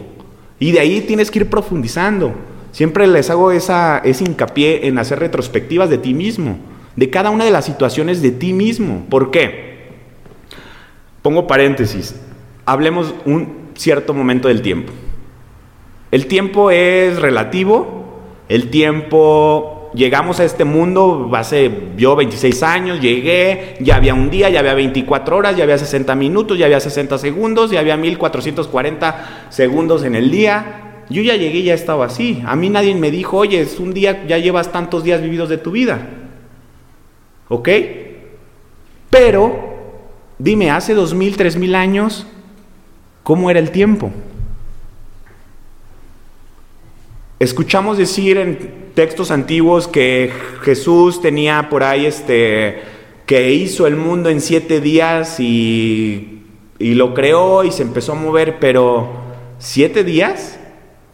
Y 0.59 0.71
de 0.71 0.79
ahí 0.79 1.01
tienes 1.01 1.29
que 1.29 1.39
ir 1.39 1.49
profundizando. 1.49 2.33
Siempre 2.71 3.05
les 3.05 3.29
hago 3.29 3.51
ese 3.51 4.23
hincapié 4.23 4.87
en 4.87 4.97
hacer 4.97 5.19
retrospectivas 5.19 5.89
de 5.89 5.97
ti 5.97 6.13
mismo, 6.13 6.57
de 6.95 7.09
cada 7.09 7.29
una 7.29 7.43
de 7.43 7.51
las 7.51 7.65
situaciones 7.65 8.21
de 8.21 8.31
ti 8.31 8.53
mismo. 8.53 9.05
¿Por 9.09 9.29
qué? 9.29 9.87
Pongo 11.21 11.47
paréntesis, 11.47 12.15
hablemos 12.65 13.13
un 13.25 13.71
cierto 13.73 14.13
momento 14.13 14.47
del 14.47 14.61
tiempo. 14.61 14.93
El 16.11 16.27
tiempo 16.27 16.71
es 16.71 17.19
relativo, 17.19 18.21
el 18.47 18.69
tiempo 18.69 19.76
llegamos 19.97 20.39
a 20.39 20.45
este 20.45 20.63
mundo, 20.63 21.29
hace 21.33 21.89
yo 21.97 22.15
26 22.15 22.63
años, 22.63 23.01
llegué, 23.01 23.75
ya 23.81 23.97
había 23.97 24.13
un 24.13 24.29
día, 24.29 24.49
ya 24.49 24.59
había 24.59 24.75
24 24.75 25.35
horas, 25.35 25.57
ya 25.57 25.63
había 25.63 25.77
60 25.77 26.15
minutos, 26.15 26.57
ya 26.57 26.65
había 26.65 26.79
60 26.79 27.17
segundos, 27.17 27.71
ya 27.71 27.79
había 27.79 27.97
1440 27.97 29.47
segundos 29.49 30.03
en 30.03 30.15
el 30.15 30.31
día. 30.31 31.03
Yo 31.09 31.21
ya 31.21 31.35
llegué, 31.35 31.63
ya 31.63 31.73
estaba 31.73 32.05
así. 32.05 32.43
A 32.45 32.55
mí 32.55 32.69
nadie 32.69 32.93
me 32.95 33.11
dijo, 33.11 33.37
oye, 33.37 33.59
es 33.59 33.79
un 33.79 33.93
día, 33.93 34.25
ya 34.27 34.37
llevas 34.37 34.71
tantos 34.71 35.03
días 35.03 35.21
vividos 35.21 35.49
de 35.49 35.57
tu 35.57 35.71
vida. 35.71 35.99
¿Ok? 37.49 37.69
Pero, 39.09 39.55
dime, 40.37 40.69
hace 40.69 40.93
2000, 40.93 41.37
3000 41.37 41.75
años, 41.75 42.27
¿cómo 43.23 43.49
era 43.49 43.59
el 43.59 43.71
tiempo? 43.71 44.11
Escuchamos 47.39 47.97
decir 47.97 48.37
en 48.37 48.86
textos 48.97 49.29
antiguos 49.29 49.87
que 49.87 50.33
Jesús 50.63 51.21
tenía 51.21 51.69
por 51.69 51.83
ahí 51.83 52.07
este 52.07 52.81
que 53.27 53.51
hizo 53.51 53.85
el 53.85 53.95
mundo 53.95 54.31
en 54.31 54.41
siete 54.41 54.81
días 54.81 55.39
y, 55.39 56.47
y 56.79 56.95
lo 56.95 57.13
creó 57.13 57.63
y 57.63 57.69
se 57.69 57.83
empezó 57.83 58.13
a 58.13 58.15
mover, 58.15 58.57
pero 58.59 59.07
siete 59.59 60.03
días, 60.03 60.59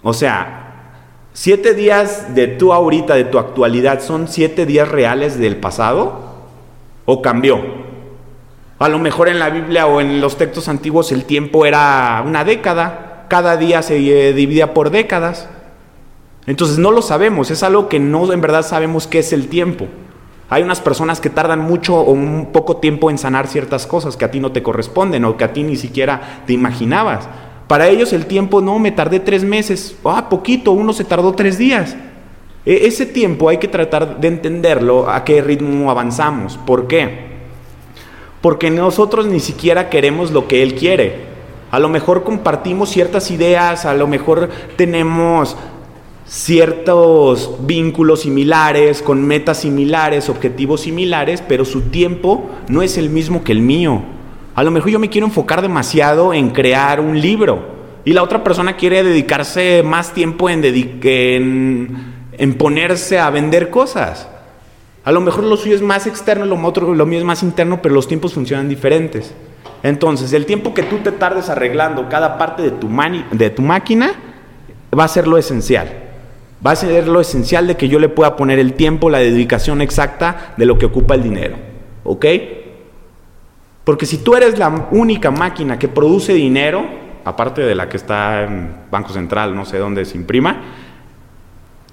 o 0.02 0.14
sea, 0.14 0.94
siete 1.34 1.74
días 1.74 2.34
de 2.34 2.48
tu 2.48 2.72
ahorita, 2.72 3.16
de 3.16 3.26
tu 3.26 3.38
actualidad, 3.38 4.00
son 4.02 4.30
siete 4.30 4.66
días 4.66 4.88
reales 4.88 5.38
del 5.38 5.58
pasado 5.58 6.46
o 7.04 7.22
cambió. 7.22 7.60
A 8.80 8.88
lo 8.88 8.98
mejor 8.98 9.28
en 9.28 9.40
la 9.40 9.50
Biblia 9.50 9.88
o 9.88 10.00
en 10.00 10.22
los 10.22 10.38
textos 10.38 10.70
antiguos 10.70 11.12
el 11.12 11.26
tiempo 11.26 11.66
era 11.66 12.24
una 12.26 12.46
década, 12.46 13.26
cada 13.28 13.58
día 13.58 13.82
se 13.82 13.96
dividía 14.32 14.74
por 14.74 14.90
décadas. 14.90 15.50
Entonces 16.46 16.78
no 16.78 16.92
lo 16.92 17.02
sabemos, 17.02 17.52
es 17.52 17.64
algo 17.64 17.88
que 17.88 18.00
no 18.00 18.32
en 18.32 18.42
verdad 18.42 18.64
sabemos 18.64 19.08
qué 19.08 19.20
es 19.20 19.32
el 19.34 19.48
tiempo. 19.48 19.88
Hay 20.50 20.62
unas 20.62 20.82
personas 20.82 21.20
que 21.20 21.30
tardan 21.30 21.60
mucho 21.60 21.96
o 21.96 22.12
un 22.12 22.50
poco 22.52 22.78
tiempo 22.78 23.10
en 23.10 23.18
sanar 23.18 23.48
ciertas 23.48 23.88
cosas 23.88 24.18
que 24.18 24.26
a 24.26 24.32
ti 24.32 24.40
no 24.40 24.52
te 24.52 24.62
corresponden 24.62 25.26
o 25.26 25.38
que 25.38 25.46
a 25.46 25.54
ti 25.54 25.64
ni 25.64 25.78
siquiera 25.78 26.44
te 26.46 26.54
imaginabas. 26.54 27.28
Para 27.68 27.88
ellos 27.88 28.14
el 28.14 28.26
tiempo, 28.26 28.62
no, 28.62 28.78
me 28.78 28.92
tardé 28.92 29.20
tres 29.20 29.44
meses, 29.44 29.96
ah, 30.06 30.30
poquito, 30.30 30.72
uno 30.74 30.94
se 30.94 31.06
tardó 31.06 31.34
tres 31.34 31.58
días. 31.58 31.96
E, 32.66 32.86
ese 32.88 33.06
tiempo 33.06 33.50
hay 33.50 33.58
que 33.58 33.68
tratar 33.68 34.20
de 34.20 34.28
entenderlo 34.28 35.10
a 35.10 35.24
qué 35.24 35.42
ritmo 35.42 35.90
avanzamos. 35.90 36.58
¿Por 36.58 36.88
qué? 36.88 37.34
Porque 38.42 38.70
nosotros 38.70 39.26
ni 39.26 39.40
siquiera 39.40 39.90
queremos 39.90 40.32
lo 40.32 40.48
que 40.48 40.62
Él 40.62 40.76
quiere. 40.76 41.34
A 41.72 41.80
lo 41.80 41.90
mejor 41.90 42.24
compartimos 42.24 42.90
ciertas 42.90 43.32
ideas, 43.32 43.86
a 43.86 43.96
lo 43.96 44.06
mejor 44.06 44.50
tenemos 44.76 45.58
ciertos 46.26 47.58
vínculos 47.62 48.22
similares, 48.22 49.02
con 49.02 49.26
metas 49.26 49.58
similares, 49.60 50.30
objetivos 50.30 50.82
similares, 50.82 51.44
pero 51.48 51.66
su 51.66 51.82
tiempo 51.82 52.50
no 52.68 52.82
es 52.82 52.98
el 52.98 53.10
mismo 53.10 53.44
que 53.44 53.52
el 53.52 53.62
mío. 53.62 54.02
A 54.56 54.64
lo 54.64 54.72
mejor 54.72 54.92
yo 54.92 55.00
me 55.00 55.10
quiero 55.10 55.28
enfocar 55.28 55.62
demasiado 55.62 56.34
en 56.34 56.52
crear 56.52 57.00
un 57.00 57.20
libro 57.20 57.74
y 58.06 58.14
la 58.14 58.24
otra 58.24 58.44
persona 58.44 58.76
quiere 58.76 59.04
dedicarse 59.04 59.82
más 59.84 60.14
tiempo 60.14 60.50
en, 60.50 60.64
en, 60.64 62.54
ponerse 62.56 63.20
a 63.20 63.30
vender 63.30 63.70
cosas. 63.70 64.30
A 65.04 65.12
lo 65.12 65.22
mejor 65.22 65.44
lo 65.44 65.58
suyo 65.58 65.76
es 65.76 65.82
más 65.82 66.08
externo, 66.08 66.46
lo, 66.46 66.62
otro, 66.66 66.94
lo 66.94 67.06
mío 67.06 67.20
es 67.20 67.26
más 67.26 67.44
interno, 67.44 67.82
pero 67.82 67.96
los 67.96 68.08
tiempos 68.08 68.34
funcionan 68.34 68.70
diferentes. 68.70 69.34
Entonces, 69.82 70.32
el 70.32 70.46
tiempo 70.46 70.74
que 70.74 70.84
tú 70.84 70.98
te 70.98 71.12
tardes 71.12 71.50
arreglando 71.50 72.08
cada 72.08 72.38
parte 72.38 72.62
de 72.62 72.72
tu, 72.72 72.90
de 73.32 73.50
tu 73.50 73.62
máquina 73.62 74.14
va 74.98 75.04
a 75.04 75.10
ser 75.10 75.28
lo 75.28 75.38
esencial. 75.38 76.03
Va 76.66 76.72
a 76.72 76.76
ser 76.76 77.08
lo 77.08 77.20
esencial 77.20 77.68
de 77.68 77.76
que 77.76 77.90
yo 77.90 78.00
le 78.00 78.10
pueda 78.10 78.36
poner 78.36 78.60
el 78.60 78.74
tiempo, 78.74 79.10
la 79.10 79.20
dedicación 79.20 79.82
exacta 79.82 80.54
de 80.56 80.66
lo 80.66 80.78
que 80.78 80.86
ocupa 80.86 81.16
el 81.16 81.24
dinero. 81.24 81.58
¿Ok? 82.04 82.26
Porque 83.84 84.06
si 84.06 84.20
tú 84.20 84.36
eres 84.36 84.58
la 84.58 84.88
única 84.92 85.30
máquina 85.30 85.78
que 85.78 85.90
produce 85.90 86.34
dinero, 86.34 86.86
aparte 87.26 87.62
de 87.62 87.76
la 87.76 87.90
que 87.90 87.98
está 87.98 88.44
en 88.44 88.76
Banco 88.90 89.12
Central, 89.12 89.56
no 89.56 89.66
sé 89.66 89.78
dónde 89.78 90.06
se 90.06 90.18
imprima, 90.18 90.62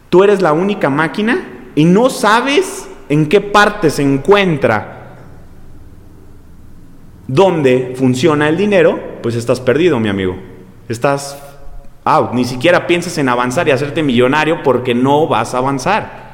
tú 0.08 0.22
eres 0.22 0.40
la 0.40 0.52
única 0.52 0.88
máquina 0.88 1.70
y 1.74 1.84
no 1.84 2.10
sabes 2.10 2.88
en 3.08 3.28
qué 3.28 3.40
parte 3.40 3.90
se 3.90 4.02
encuentra 4.02 5.16
dónde 7.26 7.94
funciona 7.96 8.48
el 8.48 8.56
dinero, 8.56 9.18
pues 9.22 9.34
estás 9.34 9.60
perdido, 9.60 9.98
mi 9.98 10.08
amigo. 10.08 10.36
Estás 10.88 11.50
ni 12.33 12.45
siquiera 12.45 12.87
pienses 12.87 13.19
en 13.19 13.28
avanzar 13.28 13.69
y 13.69 13.71
hacerte 13.71 14.02
millonario 14.02 14.62
porque 14.62 14.95
no 14.95 15.26
vas 15.26 15.54
a 15.54 15.59
avanzar. 15.59 16.30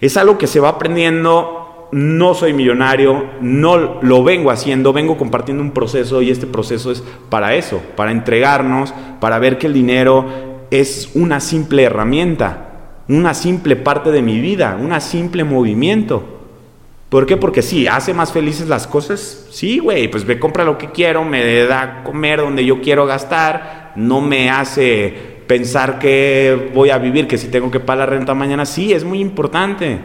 Es 0.00 0.16
algo 0.16 0.38
que 0.38 0.46
se 0.46 0.60
va 0.60 0.70
aprendiendo. 0.70 1.58
No 1.92 2.32
soy 2.32 2.54
millonario, 2.54 3.26
no 3.42 4.00
lo 4.00 4.24
vengo 4.24 4.50
haciendo, 4.50 4.94
vengo 4.94 5.18
compartiendo 5.18 5.62
un 5.62 5.72
proceso 5.72 6.22
y 6.22 6.30
este 6.30 6.46
proceso 6.46 6.90
es 6.90 7.04
para 7.28 7.54
eso, 7.54 7.82
para 7.96 8.12
entregarnos, 8.12 8.94
para 9.20 9.38
ver 9.38 9.58
que 9.58 9.66
el 9.66 9.74
dinero 9.74 10.24
es 10.70 11.10
una 11.14 11.38
simple 11.38 11.82
herramienta, 11.82 12.70
una 13.08 13.34
simple 13.34 13.76
parte 13.76 14.10
de 14.10 14.22
mi 14.22 14.40
vida, 14.40 14.78
un 14.80 14.98
simple 15.02 15.44
movimiento. 15.44 16.24
¿Por 17.10 17.26
qué? 17.26 17.36
Porque 17.36 17.60
sí, 17.60 17.86
hace 17.86 18.14
más 18.14 18.32
felices 18.32 18.68
las 18.68 18.86
cosas. 18.86 19.46
Sí, 19.50 19.78
güey, 19.78 20.08
pues 20.08 20.24
me 20.24 20.38
compra 20.38 20.64
lo 20.64 20.78
que 20.78 20.92
quiero, 20.92 21.26
me 21.26 21.64
da 21.64 22.04
comer 22.04 22.40
donde 22.40 22.64
yo 22.64 22.80
quiero 22.80 23.04
gastar, 23.04 23.81
no 23.96 24.20
me 24.20 24.50
hace 24.50 25.42
pensar 25.46 25.98
que 25.98 26.70
voy 26.74 26.90
a 26.90 26.98
vivir, 26.98 27.26
que 27.26 27.38
si 27.38 27.48
tengo 27.48 27.70
que 27.70 27.80
pagar 27.80 28.08
la 28.08 28.16
renta 28.16 28.34
mañana, 28.34 28.64
sí, 28.64 28.92
es 28.92 29.04
muy 29.04 29.20
importante. 29.20 30.00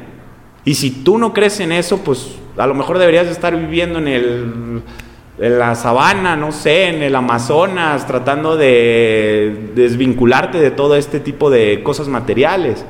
Y 0.66 0.76
si 0.76 0.92
tú 0.92 1.18
no 1.18 1.34
crees 1.34 1.60
en 1.60 1.72
eso, 1.72 2.00
pues 2.00 2.36
a 2.58 2.68
lo 2.68 2.74
mejor 2.74 2.98
deberías 2.98 3.28
estar 3.28 3.56
viviendo 3.56 4.00
en, 4.00 4.08
el, 4.08 4.82
en 5.40 5.60
la 5.60 5.76
sabana, 5.76 6.36
no 6.36 6.52
sé, 6.52 6.90
en 6.90 7.02
el 7.02 7.16
Amazonas, 7.16 8.06
tratando 8.08 8.58
de 8.58 9.72
desvincularte 9.76 10.60
de 10.60 10.72
todo 10.72 10.96
este 10.96 11.20
tipo 11.20 11.50
de 11.50 11.82
cosas 11.84 12.08
materiales. 12.08 12.84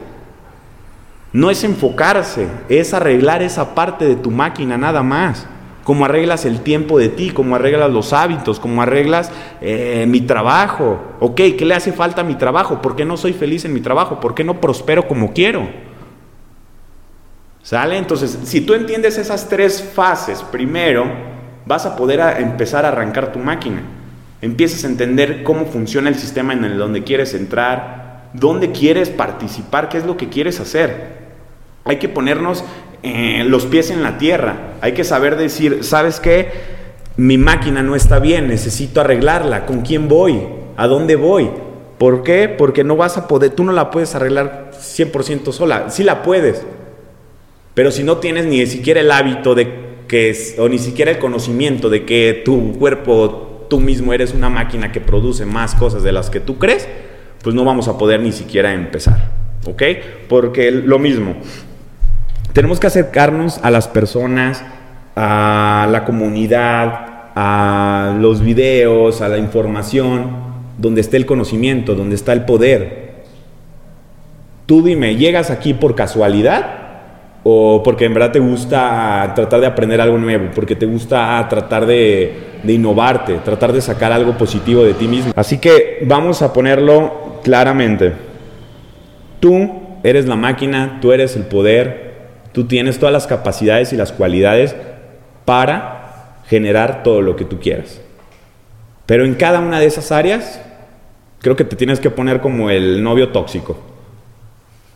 No 1.34 1.52
es 1.52 1.64
enfocarse, 1.64 2.48
es 2.70 2.94
arreglar 2.94 3.44
esa 3.44 3.76
parte 3.76 4.06
de 4.06 4.16
tu 4.16 4.32
máquina 4.32 4.78
nada 4.78 5.04
más 5.04 5.48
cómo 5.88 6.04
arreglas 6.04 6.44
el 6.44 6.60
tiempo 6.60 7.00
de 7.00 7.08
ti, 7.08 7.30
cómo 7.30 7.56
arreglas 7.56 7.90
los 7.90 8.12
hábitos, 8.12 8.60
cómo 8.60 8.82
arreglas 8.82 9.32
eh, 9.62 10.04
mi 10.06 10.20
trabajo. 10.20 11.00
Ok, 11.22 11.38
¿qué 11.58 11.64
le 11.64 11.76
hace 11.76 11.94
falta 11.94 12.20
a 12.20 12.24
mi 12.26 12.36
trabajo? 12.36 12.82
¿Por 12.82 12.98
qué 12.98 13.06
no 13.06 13.16
soy 13.16 13.32
feliz 13.32 13.64
en 13.64 13.72
mi 13.72 13.80
trabajo? 13.80 14.20
¿Por 14.20 14.36
qué 14.36 14.44
no 14.44 14.60
prospero 14.60 15.08
como 15.08 15.32
quiero? 15.32 15.66
¿Sale? 17.64 17.98
Entonces, 17.98 18.38
si 18.44 18.60
tú 18.60 18.74
entiendes 18.74 19.18
esas 19.18 19.48
tres 19.48 19.82
fases, 19.82 20.44
primero 20.44 21.06
vas 21.66 21.86
a 21.86 21.96
poder 21.96 22.20
empezar 22.42 22.84
a 22.84 22.90
arrancar 22.90 23.32
tu 23.32 23.40
máquina. 23.40 23.82
Empiezas 24.42 24.84
a 24.84 24.88
entender 24.88 25.42
cómo 25.42 25.68
funciona 25.68 26.10
el 26.10 26.16
sistema 26.16 26.52
en 26.52 26.66
el 26.66 26.78
donde 26.78 27.06
quieres 27.06 27.34
entrar, 27.34 28.28
dónde 28.34 28.74
quieres 28.74 29.10
participar, 29.10 29.88
qué 29.88 30.00
es 30.00 30.06
lo 30.06 30.18
que 30.18 30.28
quieres 30.28 30.60
hacer. 30.60 31.16
Hay 31.86 31.96
que 31.96 32.10
ponernos 32.10 32.66
eh, 33.08 33.44
los 33.44 33.66
pies 33.66 33.90
en 33.90 34.04
la 34.04 34.18
tierra. 34.18 34.74
Hay 34.82 34.94
que 34.94 35.04
saber 35.04 35.36
decir, 35.36 35.84
¿sabes 35.84 36.20
qué? 36.20 36.50
Mi 37.18 37.38
máquina 37.38 37.82
no 37.82 37.96
está 37.96 38.20
bien, 38.20 38.48
necesito 38.48 39.02
arreglarla. 39.02 39.66
¿Con 39.66 39.82
quién 39.82 40.08
voy? 40.08 40.40
¿A 40.76 40.88
dónde 40.88 41.16
voy? 41.16 41.50
¿Por 41.98 42.24
qué? 42.24 42.48
Porque 42.48 42.84
no 42.84 42.96
vas 42.96 43.18
a 43.18 43.28
poder, 43.28 43.52
tú 43.52 43.64
no 43.64 43.72
la 43.72 43.90
puedes 43.90 44.14
arreglar 44.14 44.72
100% 44.74 45.52
sola. 45.52 45.90
Sí 45.90 46.04
la 46.04 46.22
puedes, 46.22 46.64
pero 47.74 47.92
si 47.92 48.04
no 48.04 48.18
tienes 48.18 48.46
ni 48.46 48.66
siquiera 48.66 49.02
el 49.02 49.12
hábito 49.12 49.56
de 49.56 49.88
que, 50.08 50.36
o 50.58 50.70
ni 50.70 50.80
siquiera 50.80 51.12
el 51.12 51.20
conocimiento 51.20 51.90
de 51.90 52.06
que 52.06 52.42
tu 52.44 52.74
cuerpo, 52.74 53.68
tú 53.70 53.80
mismo 53.80 54.14
eres 54.14 54.34
una 54.34 54.50
máquina 54.50 54.92
que 54.92 55.02
produce 55.02 55.46
más 55.46 55.76
cosas 55.76 56.04
de 56.04 56.12
las 56.12 56.30
que 56.30 56.40
tú 56.40 56.58
crees, 56.58 56.88
pues 57.44 57.56
no 57.56 57.64
vamos 57.66 57.88
a 57.88 57.98
poder 57.98 58.22
ni 58.22 58.32
siquiera 58.32 58.74
empezar. 58.74 59.32
¿Ok? 59.66 59.84
Porque 60.30 60.72
lo 60.72 60.98
mismo, 60.98 61.36
tenemos 62.58 62.80
que 62.80 62.88
acercarnos 62.88 63.60
a 63.62 63.70
las 63.70 63.88
personas, 63.88 64.64
a 65.16 65.88
la 65.92 66.06
comunidad, 66.06 67.30
a 67.36 68.18
los 68.20 68.42
videos, 68.42 69.22
a 69.22 69.30
la 69.30 69.38
información, 69.38 70.32
donde 70.80 71.02
esté 71.02 71.18
el 71.18 71.28
conocimiento, 71.28 71.94
donde 71.94 72.16
está 72.16 72.34
el 72.34 72.46
poder. 72.46 73.26
Tú 74.66 74.82
dime, 74.82 75.18
¿llegas 75.18 75.52
aquí 75.52 75.76
por 75.76 75.94
casualidad? 75.94 76.86
o 77.44 77.82
porque 77.84 78.06
en 78.06 78.16
verdad 78.16 78.32
te 78.32 78.40
gusta 78.40 79.32
tratar 79.36 79.62
de 79.62 79.68
aprender 79.68 80.02
algo 80.02 80.18
nuevo, 80.18 80.50
porque 80.54 80.76
te 80.76 80.88
gusta 80.88 81.46
tratar 81.48 81.86
de, 81.86 82.34
de, 82.64 82.74
innovarte, 82.74 83.36
tratar 83.46 83.72
de 83.72 83.82
sacar 83.82 84.12
algo 84.12 84.36
positivo 84.36 84.84
de 84.84 84.96
ti 84.96 85.08
mismo. 85.08 85.32
Así 85.36 85.60
que 85.60 86.00
vamos 86.08 86.42
a 86.42 86.52
ponerlo 86.52 87.40
claramente. 87.44 88.14
Tú 89.40 90.00
eres 90.04 90.26
la 90.26 90.36
máquina, 90.36 90.98
tú 91.00 91.14
eres 91.14 91.38
el 91.38 91.44
poder, 91.44 92.07
Tú 92.58 92.64
tienes 92.64 92.98
todas 92.98 93.14
las 93.14 93.28
capacidades 93.28 93.94
y 93.94 93.98
las 93.98 94.12
cualidades 94.12 94.76
para 95.46 96.40
generar 96.48 97.04
todo 97.04 97.22
lo 97.22 97.36
que 97.36 97.46
tú 97.46 97.60
quieras. 97.60 98.02
Pero 99.06 99.26
en 99.26 99.36
cada 99.36 99.60
una 99.60 99.80
de 99.80 99.86
esas 99.86 100.12
áreas, 100.12 100.60
creo 101.38 101.56
que 101.56 101.66
te 101.66 101.76
tienes 101.76 102.00
que 102.00 102.10
poner 102.10 102.42
como 102.42 102.72
el 102.72 103.04
novio 103.04 103.30
tóxico. 103.30 103.78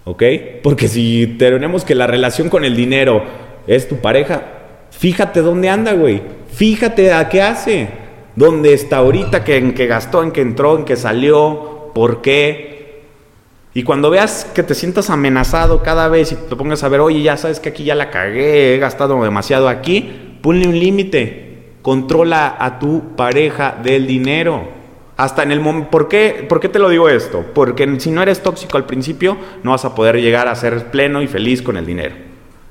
¿Ok? 0.05 0.23
Porque 0.63 0.87
si 0.87 1.35
tenemos 1.37 1.85
que 1.85 1.93
la 1.93 2.07
relación 2.07 2.49
con 2.49 2.65
el 2.65 2.75
dinero 2.75 3.25
es 3.67 3.87
tu 3.87 3.97
pareja, 3.97 4.41
fíjate 4.89 5.41
dónde 5.41 5.69
anda, 5.69 5.93
güey. 5.93 6.19
Fíjate 6.51 7.13
a 7.13 7.29
qué 7.29 7.43
hace. 7.43 7.89
¿Dónde 8.35 8.73
está 8.73 8.97
ahorita? 8.97 9.43
¿En 9.45 9.75
qué 9.75 9.85
gastó? 9.85 10.23
¿En 10.23 10.31
qué 10.31 10.41
entró? 10.41 10.79
¿En 10.79 10.83
qué 10.83 10.95
salió? 10.95 11.91
¿Por 11.93 12.23
qué? 12.23 12.80
Y 13.73 13.83
cuando 13.83 14.09
veas 14.09 14.45
que 14.53 14.63
te 14.63 14.75
sientas 14.75 15.09
amenazado 15.09 15.81
cada 15.81 16.09
vez 16.09 16.31
y 16.33 16.35
te 16.35 16.55
pongas 16.55 16.83
a 16.83 16.89
ver, 16.89 16.99
oye, 16.99 17.21
ya 17.21 17.37
sabes 17.37 17.59
que 17.59 17.69
aquí 17.69 17.85
ya 17.85 17.95
la 17.95 18.09
cagué, 18.09 18.75
he 18.75 18.79
gastado 18.79 19.21
demasiado 19.23 19.69
aquí, 19.69 20.37
ponle 20.41 20.67
un 20.67 20.77
límite. 20.77 21.47
Controla 21.81 22.57
a 22.59 22.79
tu 22.79 23.15
pareja 23.15 23.77
del 23.81 24.05
dinero. 24.05 24.67
Hasta 25.17 25.43
en 25.43 25.51
el 25.51 25.59
momento. 25.59 25.89
¿Por 25.89 26.07
qué? 26.07 26.45
¿Por 26.47 26.59
qué 26.59 26.69
te 26.69 26.79
lo 26.79 26.89
digo 26.89 27.09
esto? 27.09 27.45
Porque 27.53 27.99
si 27.99 28.11
no 28.11 28.21
eres 28.21 28.43
tóxico 28.43 28.77
al 28.77 28.85
principio, 28.85 29.37
no 29.63 29.71
vas 29.71 29.85
a 29.85 29.95
poder 29.95 30.17
llegar 30.21 30.47
a 30.47 30.55
ser 30.55 30.91
pleno 30.91 31.21
y 31.21 31.27
feliz 31.27 31.61
con 31.61 31.77
el 31.77 31.85
dinero. 31.85 32.15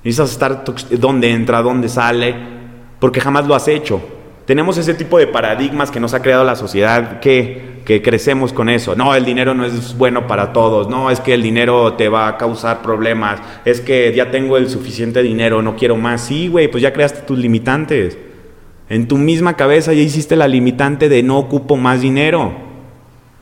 Necesitas 0.05 0.31
estar 0.31 0.65
dónde 0.91 1.31
entra, 1.31 1.63
dónde 1.63 1.89
sale, 1.89 2.35
porque 2.99 3.21
jamás 3.21 3.47
lo 3.47 3.55
has 3.55 3.69
hecho. 3.69 4.01
Tenemos 4.47 4.79
ese 4.79 4.95
tipo 4.95 5.19
de 5.19 5.27
paradigmas 5.27 5.91
que 5.91 6.01
nos 6.01 6.15
ha 6.15 6.23
creado 6.23 6.45
la 6.45 6.57
sociedad 6.57 7.21
que, 7.21 7.70
que 7.85 8.03
crecemos 8.03 8.53
con 8.53 8.69
eso. 8.69 8.95
No, 8.95 9.15
el 9.15 9.25
dinero 9.25 9.55
no 9.55 9.65
es 9.65 9.97
bueno 9.97 10.27
para 10.27 10.53
todos. 10.53 10.89
No, 10.89 11.11
es 11.11 11.21
que 11.21 11.35
el 11.35 11.43
dinero 11.43 11.95
te 11.95 12.09
va 12.09 12.29
a 12.29 12.37
causar 12.37 12.83
problemas. 12.83 13.41
Es 13.65 13.81
que 13.81 14.13
ya 14.15 14.31
tengo 14.31 14.57
el 14.57 14.69
suficiente 14.69 15.23
dinero, 15.23 15.63
no 15.63 15.77
quiero 15.77 15.97
más. 15.97 16.23
Sí, 16.23 16.49
güey, 16.49 16.69
pues 16.69 16.83
ya 16.83 16.93
creaste 16.93 17.23
tus 17.23 17.39
limitantes. 17.39 18.19
En 18.89 19.07
tu 19.07 19.19
misma 19.19 19.57
cabeza 19.57 19.93
ya 19.93 20.03
hiciste 20.03 20.37
la 20.37 20.49
limitante 20.49 21.09
de 21.09 21.23
no 21.23 21.39
ocupo 21.39 21.77
más 21.77 22.01
dinero. 22.01 22.53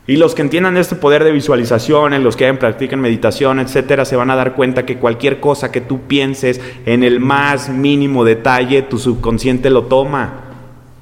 Y 0.09 0.15
los 0.15 0.33
que 0.33 0.41
entiendan 0.41 0.75
este 0.77 0.95
poder 0.95 1.23
de 1.23 1.31
visualizaciones, 1.31 2.21
los 2.21 2.35
que 2.35 2.51
practican 2.55 2.99
meditación, 2.99 3.59
etcétera, 3.59 4.05
se 4.05 4.15
van 4.15 4.31
a 4.31 4.35
dar 4.35 4.55
cuenta 4.55 4.83
que 4.83 4.97
cualquier 4.97 5.39
cosa 5.39 5.71
que 5.71 5.81
tú 5.81 6.01
pienses 6.07 6.59
en 6.87 7.03
el 7.03 7.19
más 7.19 7.69
mínimo 7.69 8.25
detalle, 8.25 8.81
tu 8.81 8.97
subconsciente 8.97 9.69
lo 9.69 9.83
toma. 9.83 10.48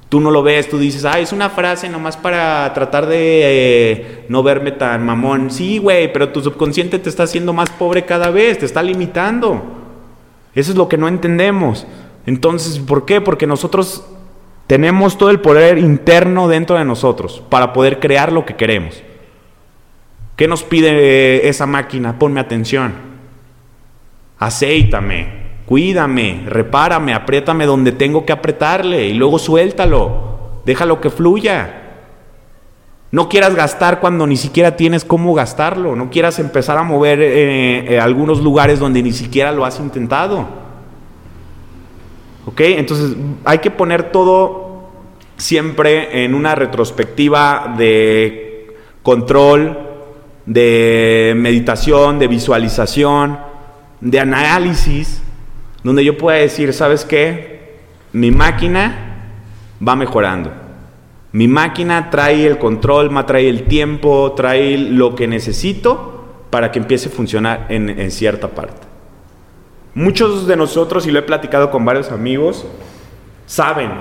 Tú 0.10 0.22
no 0.22 0.32
lo 0.32 0.42
ves, 0.42 0.70
tú 0.70 0.78
dices, 0.78 1.04
ah, 1.04 1.20
es 1.20 1.34
una 1.34 1.50
frase 1.50 1.90
nomás 1.90 2.16
para 2.16 2.74
tratar 2.74 3.08
de 3.08 3.42
eh, 3.44 4.26
no 4.30 4.42
verme 4.42 4.72
tan 4.72 5.06
mamón. 5.06 5.52
Sí, 5.52 5.80
güey, 5.80 6.12
pero 6.14 6.30
tu 6.30 6.42
subconsciente 6.42 6.98
te 6.98 7.10
está 7.10 7.24
haciendo 7.24 7.52
más 7.52 7.70
pobre 7.72 8.06
cada 8.06 8.30
vez, 8.30 8.58
te 8.58 8.66
está 8.66 8.82
limitando. 8.82 9.62
Eso 10.56 10.72
es 10.72 10.78
lo 10.78 10.88
que 10.88 10.98
no 10.98 11.10
entendemos. 11.10 11.86
Entonces, 12.26 12.80
¿por 12.80 13.06
qué? 13.06 13.20
Porque 13.20 13.48
nosotros 13.48 14.06
tenemos 14.66 15.18
todo 15.18 15.30
el 15.30 15.42
poder 15.42 15.78
interno 15.78 16.48
dentro 16.48 16.78
de 16.78 16.86
nosotros 16.86 17.44
para 17.50 17.74
poder 17.74 18.00
crear 18.00 18.32
lo 18.32 18.46
que 18.46 18.56
queremos. 18.56 19.04
¿Qué 20.38 20.48
nos 20.48 20.64
pide 20.64 21.50
esa 21.50 21.66
máquina? 21.66 22.18
Ponme 22.18 22.40
atención. 22.40 22.94
Aceítame, 24.40 25.47
cuídame, 25.68 26.44
repárame, 26.48 27.14
apriétame 27.14 27.66
donde 27.66 27.92
tengo 27.92 28.26
que 28.26 28.32
apretarle 28.32 29.06
y 29.08 29.14
luego 29.14 29.38
suéltalo. 29.38 30.62
Déjalo 30.66 31.00
que 31.00 31.10
fluya. 31.10 31.84
No 33.12 33.30
quieras 33.30 33.54
gastar 33.54 34.00
cuando 34.00 34.26
ni 34.26 34.38
siquiera 34.38 34.76
tienes 34.76 35.06
cómo 35.06 35.34
gastarlo. 35.34 35.96
No 35.96 36.10
quieras 36.10 36.40
empezar 36.40 36.78
a 36.78 36.84
mover 36.84 37.22
eh, 37.22 37.94
eh, 37.94 38.00
algunos 38.00 38.42
lugares 38.42 38.80
donde 38.80 39.04
ni 39.04 39.12
siquiera 39.12 39.52
lo 39.52 39.66
has 39.66 39.80
intentado. 39.80 40.48
¿Ok? 42.46 42.62
Entonces 42.62 43.18
hay 43.44 43.60
que 43.60 43.72
poner 43.72 44.12
todo 44.12 44.90
siempre 45.36 46.24
en 46.24 46.34
una 46.34 46.56
retrospectiva 46.56 47.76
de 47.78 48.78
control, 49.04 49.78
de 50.46 51.34
meditación, 51.36 52.20
de 52.20 52.28
visualización, 52.28 53.38
de 54.00 54.20
análisis, 54.20 55.22
donde 55.88 56.04
yo 56.04 56.18
pueda 56.18 56.38
decir, 56.38 56.74
¿sabes 56.74 57.06
qué? 57.06 57.78
Mi 58.12 58.30
máquina 58.30 59.32
va 59.86 59.96
mejorando. 59.96 60.52
Mi 61.32 61.48
máquina 61.48 62.10
trae 62.10 62.46
el 62.46 62.58
control, 62.58 63.10
trae 63.26 63.48
el 63.48 63.64
tiempo, 63.64 64.34
trae 64.36 64.78
lo 64.78 65.16
que 65.16 65.28
necesito 65.28 66.46
para 66.50 66.74
que 66.74 66.80
empiece 66.80 67.08
a 67.08 67.12
funcionar 67.14 67.68
en, 67.70 67.90
en 67.90 68.12
cierta 68.12 68.50
parte. 68.50 68.86
Muchos 69.94 70.46
de 70.46 70.58
nosotros, 70.58 71.08
y 71.08 71.12
lo 71.12 71.20
he 71.20 71.24
platicado 71.24 71.72
con 71.72 71.86
varios 71.86 72.12
amigos, 72.12 72.66
saben, 73.46 73.92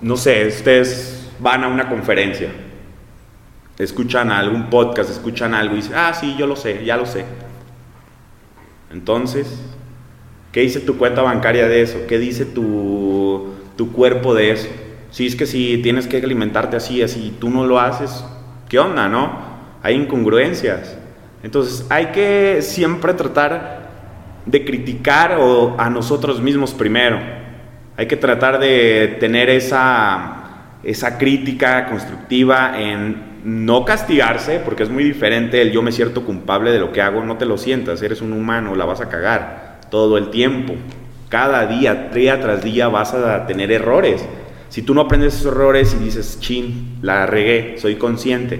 no 0.00 0.16
sé, 0.16 0.48
ustedes 0.48 1.30
van 1.38 1.62
a 1.62 1.68
una 1.68 1.88
conferencia, 1.88 2.50
escuchan 3.78 4.32
algún 4.32 4.68
podcast, 4.68 5.10
escuchan 5.10 5.54
algo 5.54 5.74
y 5.74 5.76
dicen, 5.76 5.94
ah, 5.94 6.12
sí, 6.12 6.34
yo 6.36 6.48
lo 6.48 6.56
sé, 6.56 6.84
ya 6.84 6.96
lo 6.96 7.06
sé. 7.06 7.24
Entonces, 8.90 9.46
¿qué 10.52 10.60
dice 10.60 10.80
tu 10.80 10.98
cuenta 10.98 11.22
bancaria 11.22 11.66
de 11.66 11.82
eso? 11.82 12.00
¿Qué 12.06 12.18
dice 12.18 12.44
tu, 12.44 13.54
tu 13.76 13.90
cuerpo 13.90 14.34
de 14.34 14.52
eso? 14.52 14.68
Si 15.10 15.26
es 15.26 15.34
que 15.34 15.46
si 15.46 15.78
tienes 15.78 16.06
que 16.06 16.18
alimentarte 16.18 16.76
así, 16.76 17.02
así, 17.02 17.36
tú 17.40 17.50
no 17.50 17.66
lo 17.66 17.80
haces, 17.80 18.24
¿qué 18.68 18.78
onda, 18.78 19.08
no? 19.08 19.32
Hay 19.82 19.94
incongruencias. 19.94 20.96
Entonces, 21.42 21.86
hay 21.90 22.06
que 22.06 22.58
siempre 22.60 23.14
tratar 23.14 23.90
de 24.46 24.64
criticar 24.64 25.38
o 25.40 25.74
a 25.78 25.90
nosotros 25.90 26.40
mismos 26.40 26.72
primero. 26.72 27.18
Hay 27.96 28.06
que 28.06 28.16
tratar 28.16 28.58
de 28.58 29.16
tener 29.20 29.50
esa, 29.50 30.76
esa 30.82 31.18
crítica 31.18 31.86
constructiva 31.86 32.80
en 32.80 33.32
no 33.44 33.84
castigarse, 33.84 34.60
porque 34.64 34.84
es 34.84 34.88
muy 34.88 35.04
diferente 35.04 35.60
el 35.60 35.72
yo 35.72 35.82
me 35.82 35.92
siento 35.92 36.24
culpable 36.24 36.70
de 36.70 36.78
lo 36.78 36.92
que 36.92 37.02
hago, 37.02 37.24
no 37.24 37.36
te 37.36 37.44
lo 37.44 37.58
sientas, 37.58 38.00
eres 38.02 38.22
un 38.22 38.32
humano, 38.32 38.74
la 38.76 38.84
vas 38.84 39.00
a 39.00 39.08
cagar 39.08 39.71
todo 39.92 40.16
el 40.16 40.30
tiempo. 40.30 40.72
Cada 41.28 41.66
día, 41.66 42.08
día 42.14 42.40
tras 42.40 42.64
día 42.64 42.88
vas 42.88 43.12
a 43.12 43.46
tener 43.46 43.70
errores. 43.70 44.24
Si 44.70 44.80
tú 44.80 44.94
no 44.94 45.02
aprendes 45.02 45.34
esos 45.34 45.52
errores 45.52 45.94
y 45.94 46.02
dices, 46.02 46.38
chin, 46.40 46.96
la 47.02 47.26
regué, 47.26 47.76
soy 47.76 47.96
consciente, 47.96 48.58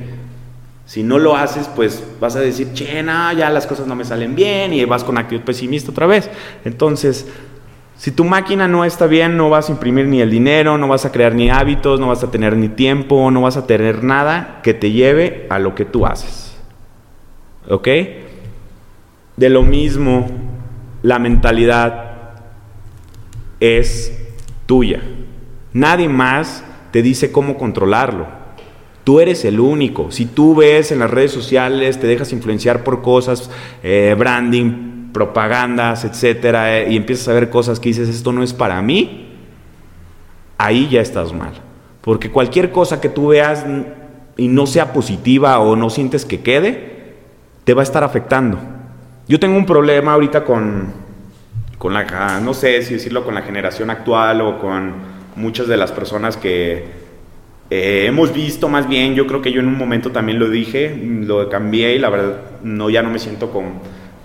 si 0.84 1.02
no 1.02 1.18
lo 1.18 1.34
haces, 1.34 1.70
pues 1.74 2.04
vas 2.20 2.36
a 2.36 2.40
decir, 2.40 2.74
che, 2.74 3.02
no, 3.02 3.32
ya 3.32 3.48
las 3.48 3.66
cosas 3.66 3.86
no 3.86 3.94
me 3.94 4.04
salen 4.04 4.34
bien 4.34 4.74
y 4.74 4.84
vas 4.84 5.04
con 5.04 5.16
actitud 5.16 5.42
pesimista 5.42 5.90
otra 5.90 6.06
vez. 6.06 6.28
Entonces, 6.66 7.26
si 7.96 8.10
tu 8.10 8.24
máquina 8.24 8.68
no 8.68 8.84
está 8.84 9.06
bien, 9.06 9.38
no 9.38 9.48
vas 9.48 9.70
a 9.70 9.72
imprimir 9.72 10.04
ni 10.08 10.20
el 10.20 10.30
dinero, 10.30 10.76
no 10.76 10.86
vas 10.86 11.06
a 11.06 11.12
crear 11.12 11.34
ni 11.34 11.48
hábitos, 11.48 11.98
no 11.98 12.08
vas 12.08 12.22
a 12.22 12.30
tener 12.30 12.58
ni 12.58 12.68
tiempo, 12.68 13.30
no 13.30 13.40
vas 13.40 13.56
a 13.56 13.66
tener 13.66 14.04
nada 14.04 14.60
que 14.62 14.74
te 14.74 14.92
lleve 14.92 15.46
a 15.48 15.58
lo 15.58 15.74
que 15.74 15.86
tú 15.86 16.04
haces. 16.04 16.58
¿Ok? 17.70 17.88
De 19.38 19.48
lo 19.48 19.62
mismo, 19.62 20.26
la 21.02 21.18
mentalidad 21.18 22.12
es 23.60 24.12
tuya. 24.66 25.02
Nadie 25.72 26.08
más 26.08 26.64
te 26.90 27.02
dice 27.02 27.32
cómo 27.32 27.56
controlarlo. 27.56 28.26
Tú 29.04 29.18
eres 29.20 29.44
el 29.44 29.58
único. 29.58 30.10
Si 30.10 30.26
tú 30.26 30.54
ves 30.54 30.92
en 30.92 31.00
las 31.00 31.10
redes 31.10 31.32
sociales, 31.32 31.98
te 31.98 32.06
dejas 32.06 32.32
influenciar 32.32 32.84
por 32.84 33.02
cosas, 33.02 33.50
eh, 33.82 34.14
branding, 34.16 35.10
propagandas, 35.12 36.04
etcétera, 36.04 36.78
eh, 36.78 36.92
y 36.92 36.96
empiezas 36.96 37.28
a 37.28 37.32
ver 37.32 37.50
cosas 37.50 37.80
que 37.80 37.88
dices, 37.88 38.08
esto 38.08 38.32
no 38.32 38.42
es 38.42 38.52
para 38.52 38.80
mí, 38.80 39.36
ahí 40.56 40.88
ya 40.88 41.00
estás 41.00 41.32
mal. 41.32 41.52
Porque 42.00 42.30
cualquier 42.30 42.70
cosa 42.70 43.00
que 43.00 43.08
tú 43.08 43.28
veas 43.28 43.66
y 44.36 44.48
no 44.48 44.66
sea 44.66 44.92
positiva 44.92 45.58
o 45.58 45.76
no 45.76 45.90
sientes 45.90 46.24
que 46.24 46.40
quede, 46.40 47.14
te 47.64 47.74
va 47.74 47.82
a 47.82 47.84
estar 47.84 48.04
afectando. 48.04 48.58
Yo 49.32 49.40
tengo 49.40 49.56
un 49.56 49.64
problema 49.64 50.12
ahorita 50.12 50.44
con, 50.44 50.92
con 51.78 51.94
la, 51.94 52.38
no 52.40 52.52
sé 52.52 52.82
si 52.82 52.92
decirlo, 52.92 53.24
con 53.24 53.34
la 53.34 53.40
generación 53.40 53.88
actual 53.88 54.42
o 54.42 54.58
con 54.58 54.92
muchas 55.36 55.68
de 55.68 55.78
las 55.78 55.90
personas 55.90 56.36
que 56.36 56.84
eh, 57.70 58.04
hemos 58.06 58.34
visto 58.34 58.68
más 58.68 58.86
bien, 58.86 59.14
yo 59.14 59.26
creo 59.26 59.40
que 59.40 59.50
yo 59.50 59.60
en 59.60 59.68
un 59.68 59.78
momento 59.78 60.12
también 60.12 60.38
lo 60.38 60.50
dije, 60.50 60.94
lo 61.02 61.48
cambié 61.48 61.94
y 61.94 61.98
la 61.98 62.10
verdad 62.10 62.42
no, 62.62 62.90
ya 62.90 63.02
no 63.02 63.08
me 63.08 63.18
siento 63.18 63.50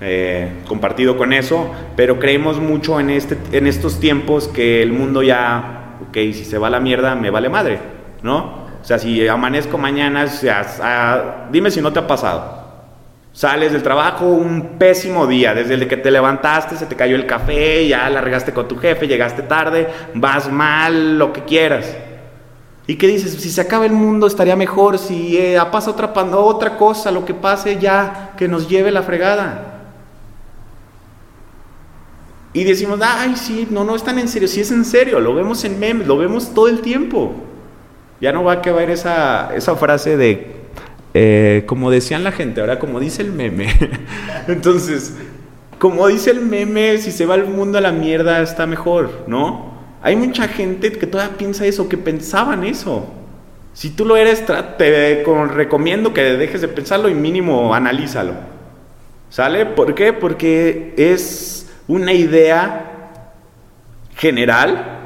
eh, 0.02 0.50
compartido 0.68 1.16
con 1.16 1.32
eso, 1.32 1.72
pero 1.96 2.20
creemos 2.20 2.60
mucho 2.60 3.00
en, 3.00 3.10
este, 3.10 3.38
en 3.54 3.66
estos 3.66 4.02
tiempos 4.02 4.50
que 4.50 4.84
el 4.84 4.92
mundo 4.92 5.24
ya, 5.24 6.00
ok, 6.10 6.16
si 6.34 6.44
se 6.44 6.58
va 6.58 6.68
a 6.68 6.72
la 6.72 6.82
mierda, 6.82 7.16
me 7.16 7.30
vale 7.30 7.48
madre, 7.48 7.80
¿no? 8.24 8.68
O 8.82 8.84
sea, 8.84 9.00
si 9.00 9.26
amanezco 9.26 9.78
mañana, 9.78 10.28
sea, 10.28 11.48
dime 11.50 11.72
si 11.72 11.80
no 11.80 11.94
te 11.94 12.00
ha 12.00 12.08
pasado. 12.08 12.57
Sales 13.38 13.72
del 13.72 13.84
trabajo 13.84 14.26
un 14.26 14.80
pésimo 14.80 15.28
día, 15.28 15.54
desde 15.54 15.76
el 15.76 15.88
que 15.88 15.96
te 15.96 16.10
levantaste, 16.10 16.76
se 16.76 16.88
te 16.88 16.96
cayó 16.96 17.16
el 17.16 17.28
café, 17.28 17.88
ya 17.88 18.10
la 18.10 18.20
regaste 18.20 18.52
con 18.52 18.68
tu 18.68 18.78
jefe, 18.78 19.08
llegaste 19.08 19.44
tarde, 19.44 19.90
vas 20.16 20.52
mal, 20.52 21.20
lo 21.20 21.32
que 21.32 21.44
quieras. 21.44 21.96
¿Y 22.88 22.96
qué 22.96 23.06
dices? 23.06 23.34
Si 23.34 23.52
se 23.52 23.62
acaba 23.62 23.86
el 23.86 23.92
mundo 23.92 24.26
estaría 24.26 24.56
mejor, 24.56 24.98
si 24.98 25.38
eh, 25.38 25.60
pasa 25.72 25.92
otra, 25.92 26.12
otra 26.16 26.78
cosa, 26.78 27.12
lo 27.12 27.26
que 27.26 27.36
pase 27.36 27.78
ya, 27.78 28.34
que 28.36 28.48
nos 28.48 28.68
lleve 28.68 28.90
la 28.90 29.04
fregada. 29.04 29.84
Y 32.54 32.64
decimos, 32.64 33.00
ay, 33.04 33.36
sí, 33.36 33.68
no, 33.70 33.84
no 33.84 33.96
es 33.96 34.02
tan 34.02 34.18
en 34.18 34.30
serio, 34.30 34.48
sí 34.48 34.62
es 34.62 34.72
en 34.72 34.84
serio, 34.84 35.20
lo 35.20 35.36
vemos 35.36 35.64
en 35.64 35.80
memes, 35.80 36.08
lo 36.08 36.18
vemos 36.18 36.56
todo 36.56 36.70
el 36.70 36.82
tiempo. 36.82 37.36
Ya 38.20 38.32
no 38.32 38.44
va 38.44 38.54
a 38.54 38.62
quedar 38.64 38.90
esa, 38.90 39.56
esa 39.56 39.76
frase 39.76 40.18
de, 40.18 40.57
eh, 41.20 41.64
como 41.66 41.90
decían 41.90 42.24
la 42.24 42.32
gente, 42.32 42.62
ahora 42.62 42.78
como 42.78 43.00
dice 43.00 43.24
el 43.24 43.32
meme. 43.32 43.74
Entonces, 44.48 45.16
como 45.80 46.06
dice 46.06 46.30
el 46.30 46.42
meme, 46.42 47.00
si 47.00 47.12
se 47.12 47.26
va 47.26 47.34
el 47.34 47.46
mundo 47.46 47.80
a 47.80 47.82
la 47.82 47.92
mierda 47.92 48.40
está 48.44 48.68
mejor, 48.68 49.24
¿no? 49.26 49.74
Hay 50.04 50.16
mucha 50.16 50.48
gente 50.48 50.92
que 50.92 51.08
todavía 51.08 51.36
piensa 51.36 51.66
eso, 51.66 51.90
que 51.90 51.98
pensaban 51.98 52.64
eso. 52.64 53.08
Si 53.74 53.90
tú 53.90 54.06
lo 54.06 54.16
eres, 54.16 54.46
te 54.46 55.24
recomiendo 55.54 56.14
que 56.14 56.22
dejes 56.22 56.62
de 56.62 56.68
pensarlo 56.68 57.10
y 57.10 57.16
mínimo 57.16 57.74
analízalo. 57.74 58.34
¿Sale? 59.32 59.66
¿Por 59.66 59.96
qué? 59.96 60.14
Porque 60.14 60.94
es 60.98 61.68
una 61.88 62.14
idea 62.14 62.92
general 64.16 64.97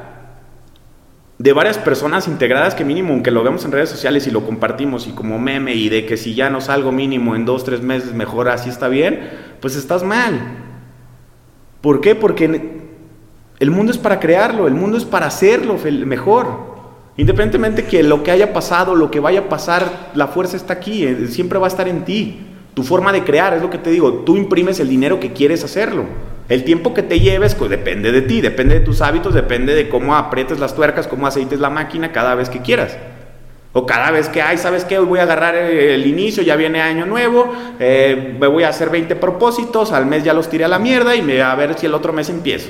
de 1.42 1.52
varias 1.52 1.76
personas 1.76 2.28
integradas 2.28 2.76
que 2.76 2.84
mínimo, 2.84 3.12
aunque 3.12 3.32
lo 3.32 3.42
vemos 3.42 3.64
en 3.64 3.72
redes 3.72 3.88
sociales 3.90 4.28
y 4.28 4.30
lo 4.30 4.46
compartimos 4.46 5.08
y 5.08 5.10
como 5.10 5.40
meme 5.40 5.74
y 5.74 5.88
de 5.88 6.06
que 6.06 6.16
si 6.16 6.36
ya 6.36 6.50
no 6.50 6.60
salgo 6.60 6.92
mínimo 6.92 7.34
en 7.34 7.44
dos, 7.44 7.64
tres 7.64 7.82
meses 7.82 8.14
mejor 8.14 8.48
así 8.48 8.68
está 8.68 8.86
bien, 8.86 9.28
pues 9.60 9.74
estás 9.74 10.04
mal. 10.04 10.38
¿Por 11.80 12.00
qué? 12.00 12.14
Porque 12.14 12.44
el 13.58 13.70
mundo 13.72 13.90
es 13.90 13.98
para 13.98 14.20
crearlo, 14.20 14.68
el 14.68 14.74
mundo 14.74 14.96
es 14.96 15.04
para 15.04 15.26
hacerlo 15.26 15.76
mejor. 16.06 16.46
Independientemente 17.16 17.86
que 17.86 18.04
lo 18.04 18.22
que 18.22 18.30
haya 18.30 18.52
pasado, 18.52 18.94
lo 18.94 19.10
que 19.10 19.18
vaya 19.18 19.40
a 19.40 19.48
pasar, 19.48 20.12
la 20.14 20.28
fuerza 20.28 20.56
está 20.56 20.74
aquí, 20.74 21.04
eh, 21.04 21.26
siempre 21.26 21.58
va 21.58 21.66
a 21.66 21.70
estar 21.70 21.88
en 21.88 22.04
ti. 22.04 22.38
Tu 22.74 22.84
forma 22.84 23.12
de 23.12 23.24
crear, 23.24 23.52
es 23.52 23.62
lo 23.62 23.68
que 23.68 23.78
te 23.78 23.90
digo, 23.90 24.22
tú 24.24 24.36
imprimes 24.36 24.78
el 24.78 24.88
dinero 24.88 25.18
que 25.18 25.32
quieres 25.32 25.64
hacerlo. 25.64 26.04
El 26.52 26.64
tiempo 26.64 26.92
que 26.92 27.02
te 27.02 27.18
lleves 27.18 27.54
pues, 27.54 27.70
depende 27.70 28.12
de 28.12 28.20
ti, 28.20 28.42
depende 28.42 28.74
de 28.74 28.84
tus 28.84 29.00
hábitos, 29.00 29.32
depende 29.32 29.74
de 29.74 29.88
cómo 29.88 30.14
aprietes 30.14 30.60
las 30.60 30.74
tuercas, 30.74 31.08
cómo 31.08 31.26
aceites 31.26 31.60
la 31.60 31.70
máquina 31.70 32.12
cada 32.12 32.34
vez 32.34 32.50
que 32.50 32.60
quieras. 32.60 32.98
O 33.72 33.86
cada 33.86 34.10
vez 34.10 34.28
que, 34.28 34.42
ay, 34.42 34.58
¿sabes 34.58 34.84
qué? 34.84 34.98
Voy 34.98 35.18
a 35.18 35.22
agarrar 35.22 35.54
el 35.54 36.06
inicio, 36.06 36.42
ya 36.42 36.54
viene 36.56 36.82
año 36.82 37.06
nuevo, 37.06 37.50
eh, 37.80 38.36
me 38.38 38.46
voy 38.48 38.64
a 38.64 38.68
hacer 38.68 38.90
20 38.90 39.16
propósitos, 39.16 39.92
al 39.92 40.04
mes 40.04 40.24
ya 40.24 40.34
los 40.34 40.50
tiré 40.50 40.66
a 40.66 40.68
la 40.68 40.78
mierda 40.78 41.16
y 41.16 41.22
me 41.22 41.40
a 41.40 41.54
ver 41.54 41.72
si 41.78 41.86
el 41.86 41.94
otro 41.94 42.12
mes 42.12 42.28
empiezo. 42.28 42.68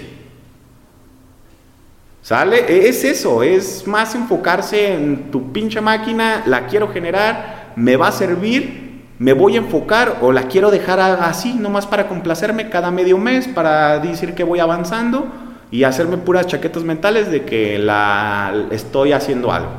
¿Sale? 2.22 2.60
E, 2.68 2.88
es 2.88 3.02
eso, 3.02 3.42
es 3.42 3.84
más 3.88 4.14
enfocarse 4.14 4.94
en 4.94 5.32
tu 5.32 5.52
pinche 5.52 5.80
máquina, 5.80 6.44
la 6.46 6.68
quiero 6.68 6.86
generar, 6.86 7.72
me 7.74 7.96
va 7.96 8.06
a 8.06 8.12
servir, 8.12 8.91
me 9.22 9.34
voy 9.34 9.54
a 9.54 9.58
enfocar 9.58 10.18
o 10.20 10.32
la 10.32 10.48
quiero 10.48 10.72
dejar 10.72 10.98
así, 10.98 11.54
nomás 11.54 11.86
para 11.86 12.08
complacerme 12.08 12.68
cada 12.68 12.90
medio 12.90 13.18
mes, 13.18 13.46
para 13.46 14.00
decir 14.00 14.34
que 14.34 14.42
voy 14.42 14.58
avanzando 14.58 15.28
y 15.70 15.84
hacerme 15.84 16.16
puras 16.16 16.48
chaquetas 16.48 16.82
mentales 16.82 17.30
de 17.30 17.44
que 17.44 17.78
la 17.78 18.52
estoy 18.72 19.12
haciendo 19.12 19.52
algo. 19.52 19.70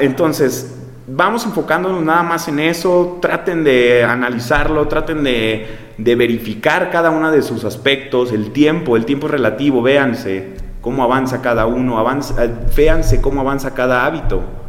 Entonces, 0.00 0.78
vamos 1.08 1.44
enfocándonos 1.44 2.04
nada 2.04 2.22
más 2.22 2.46
en 2.46 2.60
eso, 2.60 3.18
traten 3.20 3.64
de 3.64 4.04
analizarlo, 4.04 4.86
traten 4.86 5.24
de, 5.24 5.66
verificar 5.98 6.90
cada 6.92 7.10
uno 7.10 7.32
de 7.32 7.42
sus 7.42 7.64
aspectos, 7.64 8.30
el 8.30 8.52
tiempo, 8.52 8.96
el 8.96 9.04
tiempo 9.04 9.26
relativo, 9.26 9.82
véanse 9.82 10.54
cómo 10.80 11.02
avanza 11.02 11.42
cada 11.42 11.66
uno, 11.66 11.98
avanza, 11.98 12.44
eh, 12.44 12.52
véanse 12.76 13.20
cómo 13.20 13.40
avanza 13.40 13.74
cada 13.74 14.06
hábito. 14.06 14.59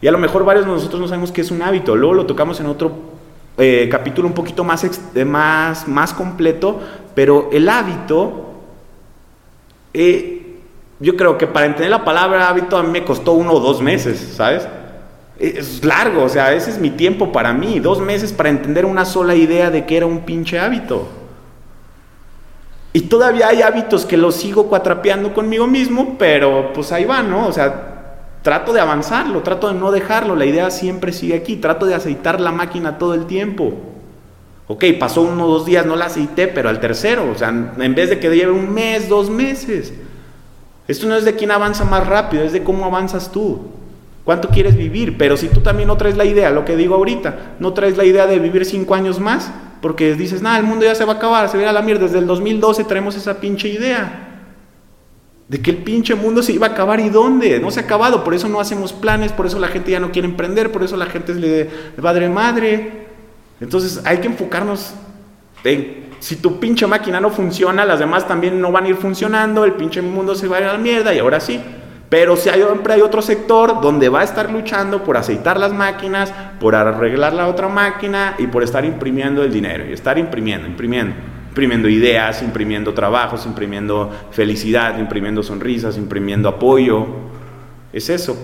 Y 0.00 0.06
a 0.06 0.12
lo 0.12 0.18
mejor 0.18 0.44
varios 0.44 0.66
de 0.66 0.72
nosotros 0.72 1.00
no 1.00 1.08
sabemos 1.08 1.32
qué 1.32 1.40
es 1.40 1.50
un 1.50 1.62
hábito, 1.62 1.96
luego 1.96 2.14
lo 2.14 2.26
tocamos 2.26 2.60
en 2.60 2.66
otro 2.66 2.92
eh, 3.58 3.88
capítulo 3.90 4.28
un 4.28 4.34
poquito 4.34 4.64
más, 4.64 4.84
eh, 5.14 5.24
más, 5.24 5.88
más 5.88 6.12
completo, 6.12 6.78
pero 7.14 7.48
el 7.52 7.68
hábito 7.68 8.42
yo 11.00 11.16
creo 11.16 11.38
que 11.38 11.46
para 11.46 11.66
entender 11.66 11.90
la 11.90 12.04
palabra 12.04 12.48
hábito 12.48 12.76
a 12.76 12.82
mí 12.82 12.90
me 12.90 13.04
costó 13.04 13.32
uno 13.32 13.52
o 13.52 13.60
dos 13.60 13.80
meses, 13.80 14.34
¿sabes? 14.36 14.68
Es 15.38 15.84
largo, 15.84 16.24
o 16.24 16.28
sea, 16.28 16.54
ese 16.54 16.70
es 16.70 16.78
mi 16.78 16.90
tiempo 16.90 17.32
para 17.32 17.52
mí, 17.52 17.80
dos 17.80 18.00
meses 18.00 18.32
para 18.32 18.48
entender 18.48 18.84
una 18.84 19.04
sola 19.04 19.34
idea 19.34 19.70
de 19.70 19.84
que 19.84 19.96
era 19.96 20.06
un 20.06 20.20
pinche 20.20 20.58
hábito. 20.58 21.08
Y 22.94 23.02
todavía 23.02 23.48
hay 23.48 23.60
hábitos 23.60 24.06
que 24.06 24.16
los 24.16 24.36
sigo 24.36 24.68
cuatrapeando 24.68 25.34
conmigo 25.34 25.66
mismo, 25.66 26.16
pero 26.18 26.72
pues 26.72 26.92
ahí 26.92 27.04
va, 27.04 27.22
¿no? 27.22 27.46
O 27.46 27.52
sea, 27.52 27.95
trato 28.46 28.72
de 28.72 28.78
avanzarlo, 28.78 29.42
trato 29.42 29.66
de 29.66 29.74
no 29.74 29.90
dejarlo, 29.90 30.36
la 30.36 30.44
idea 30.46 30.70
siempre 30.70 31.12
sigue 31.12 31.34
aquí, 31.34 31.56
trato 31.56 31.84
de 31.84 31.96
aceitar 31.96 32.40
la 32.40 32.52
máquina 32.52 32.96
todo 32.96 33.12
el 33.14 33.26
tiempo. 33.26 33.74
Ok, 34.68 34.84
pasó 35.00 35.22
uno 35.22 35.46
o 35.46 35.48
dos 35.48 35.66
días, 35.66 35.84
no 35.84 35.96
la 35.96 36.04
aceité, 36.04 36.46
pero 36.46 36.68
al 36.68 36.78
tercero, 36.78 37.28
o 37.28 37.34
sea, 37.34 37.48
en 37.48 37.94
vez 37.96 38.08
de 38.08 38.20
que 38.20 38.30
lleve 38.30 38.52
un 38.52 38.72
mes, 38.72 39.08
dos 39.08 39.30
meses. 39.30 39.92
Esto 40.86 41.08
no 41.08 41.16
es 41.16 41.24
de 41.24 41.34
quién 41.34 41.50
avanza 41.50 41.84
más 41.84 42.06
rápido, 42.06 42.44
es 42.44 42.52
de 42.52 42.62
cómo 42.62 42.84
avanzas 42.84 43.32
tú. 43.32 43.62
¿Cuánto 44.22 44.48
quieres 44.48 44.76
vivir? 44.76 45.18
Pero 45.18 45.36
si 45.36 45.48
tú 45.48 45.58
también 45.58 45.88
no 45.88 45.96
traes 45.96 46.16
la 46.16 46.24
idea, 46.24 46.52
lo 46.52 46.64
que 46.64 46.76
digo 46.76 46.94
ahorita, 46.94 47.56
no 47.58 47.72
traes 47.72 47.96
la 47.96 48.04
idea 48.04 48.28
de 48.28 48.38
vivir 48.38 48.64
cinco 48.64 48.94
años 48.94 49.18
más, 49.18 49.50
porque 49.82 50.14
dices, 50.14 50.40
nada, 50.40 50.56
el 50.58 50.64
mundo 50.64 50.84
ya 50.84 50.94
se 50.94 51.04
va 51.04 51.14
a 51.14 51.16
acabar, 51.16 51.48
se 51.48 51.56
viene 51.56 51.70
a 51.70 51.72
la 51.72 51.82
mierda. 51.82 52.04
Desde 52.04 52.20
el 52.20 52.28
2012 52.28 52.84
traemos 52.84 53.16
esa 53.16 53.40
pinche 53.40 53.68
idea. 53.68 54.25
De 55.48 55.62
que 55.62 55.70
el 55.70 55.78
pinche 55.78 56.14
mundo 56.14 56.42
se 56.42 56.52
iba 56.52 56.66
a 56.66 56.70
acabar 56.70 56.98
y 57.00 57.08
dónde. 57.08 57.60
No 57.60 57.70
se 57.70 57.80
ha 57.80 57.84
acabado, 57.84 58.24
por 58.24 58.34
eso 58.34 58.48
no 58.48 58.60
hacemos 58.60 58.92
planes, 58.92 59.32
por 59.32 59.46
eso 59.46 59.58
la 59.58 59.68
gente 59.68 59.92
ya 59.92 60.00
no 60.00 60.10
quiere 60.10 60.26
emprender, 60.26 60.72
por 60.72 60.82
eso 60.82 60.96
la 60.96 61.06
gente 61.06 61.32
es 61.32 61.40
de 61.40 61.70
padre 62.00 62.28
madre. 62.28 63.06
Entonces 63.60 64.00
hay 64.04 64.18
que 64.18 64.26
enfocarnos 64.26 64.92
en 65.64 66.06
si 66.18 66.36
tu 66.36 66.58
pinche 66.58 66.86
máquina 66.86 67.20
no 67.20 67.30
funciona, 67.30 67.84
las 67.84 67.98
demás 67.98 68.26
también 68.26 68.60
no 68.60 68.72
van 68.72 68.84
a 68.84 68.88
ir 68.88 68.96
funcionando, 68.96 69.64
el 69.64 69.72
pinche 69.72 70.02
mundo 70.02 70.34
se 70.34 70.48
va 70.48 70.56
a 70.56 70.60
ir 70.60 70.66
a 70.66 70.72
la 70.72 70.78
mierda 70.78 71.14
y 71.14 71.18
ahora 71.18 71.40
sí. 71.40 71.60
Pero 72.08 72.36
si 72.36 72.48
hay, 72.48 72.62
siempre 72.62 72.94
hay 72.94 73.00
otro 73.00 73.20
sector 73.20 73.80
donde 73.80 74.08
va 74.08 74.20
a 74.20 74.24
estar 74.24 74.50
luchando 74.50 75.02
por 75.02 75.16
aceitar 75.16 75.58
las 75.58 75.72
máquinas, 75.72 76.32
por 76.60 76.74
arreglar 76.74 77.32
la 77.32 77.48
otra 77.48 77.68
máquina 77.68 78.36
y 78.38 78.46
por 78.46 78.62
estar 78.62 78.84
imprimiendo 78.84 79.42
el 79.42 79.52
dinero. 79.52 79.84
Y 79.88 79.92
estar 79.92 80.16
imprimiendo, 80.16 80.68
imprimiendo. 80.68 81.14
Imprimiendo 81.56 81.88
ideas, 81.88 82.42
imprimiendo 82.42 82.92
trabajos, 82.92 83.46
imprimiendo 83.46 84.12
felicidad, 84.30 84.98
imprimiendo 84.98 85.42
sonrisas, 85.42 85.96
imprimiendo 85.96 86.50
apoyo. 86.50 87.06
Es 87.94 88.10
eso. 88.10 88.36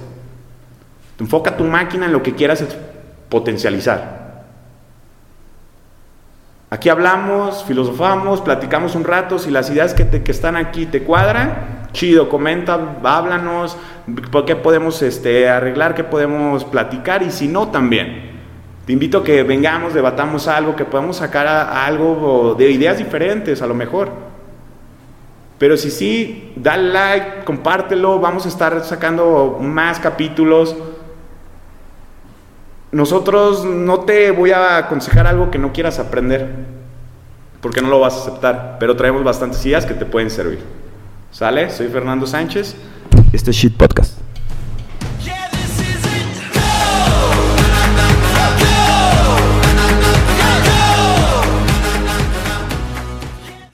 Enfoca 1.21 1.55
tu 1.55 1.65
máquina 1.65 2.07
en 2.07 2.13
lo 2.13 2.23
que 2.23 2.35
quieras 2.35 2.65
potencializar. 3.29 4.47
Aquí 6.71 6.89
hablamos, 6.89 7.63
filosofamos, 7.65 8.41
platicamos 8.41 8.95
un 8.95 9.05
rato, 9.05 9.39
si 9.39 9.51
las 9.51 9.69
ideas 9.69 9.93
que, 9.93 10.07
te, 10.07 10.23
que 10.23 10.33
están 10.33 10.57
aquí 10.57 10.87
te 10.87 11.03
cuadran, 11.03 11.91
chido, 11.93 12.31
comenta, 12.31 12.97
háblanos, 13.05 13.77
qué 14.47 14.57
podemos 14.57 15.03
este, 15.03 15.51
arreglar, 15.51 15.95
qué 15.95 16.03
podemos 16.03 16.65
platicar 16.65 17.23
y 17.23 17.31
si 17.31 17.47
no 17.47 17.69
también. 17.69 18.42
Te 18.87 18.93
invito 18.93 19.19
a 19.19 19.25
que 19.25 19.43
vengamos, 19.45 19.95
debatamos 19.95 20.49
algo, 20.49 20.75
que 20.75 20.85
podamos 20.85 21.19
sacar 21.19 21.47
algo 21.47 22.57
de 22.59 22.71
ideas 22.71 22.99
diferentes 22.99 23.63
a 23.63 23.67
lo 23.67 23.75
mejor. 23.75 24.11
Pero 25.59 25.77
si 25.77 25.93
sí, 25.93 26.53
dale 26.57 26.93
like, 26.93 27.45
compártelo, 27.45 28.19
vamos 28.19 28.47
a 28.47 28.49
estar 28.49 28.85
sacando 28.85 29.59
más 29.61 30.01
capítulos. 30.01 30.75
Nosotros 32.91 33.65
no 33.65 34.01
te 34.01 34.33
voy 34.33 34.51
a 34.51 34.79
aconsejar 34.79 35.29
algo 35.29 35.53
que 35.53 35.59
no 35.59 35.73
quieras 35.73 36.01
aprender, 36.01 36.49
porque 37.61 37.81
no 37.81 37.89
lo 37.89 38.01
vas 38.01 38.15
a 38.15 38.23
aceptar, 38.23 38.77
pero 38.81 38.97
traemos 38.97 39.23
bastantes 39.23 39.65
ideas 39.65 39.87
que 39.87 39.95
te 39.95 40.05
pueden 40.05 40.31
servir. 40.31 40.59
¿Sale? 41.31 41.71
Soy 41.71 41.87
Fernando 41.87 42.27
Sánchez. 42.27 42.75
Este 43.33 43.53
es 43.53 43.57
Shit 43.57 43.77
Podcast. 43.77 44.22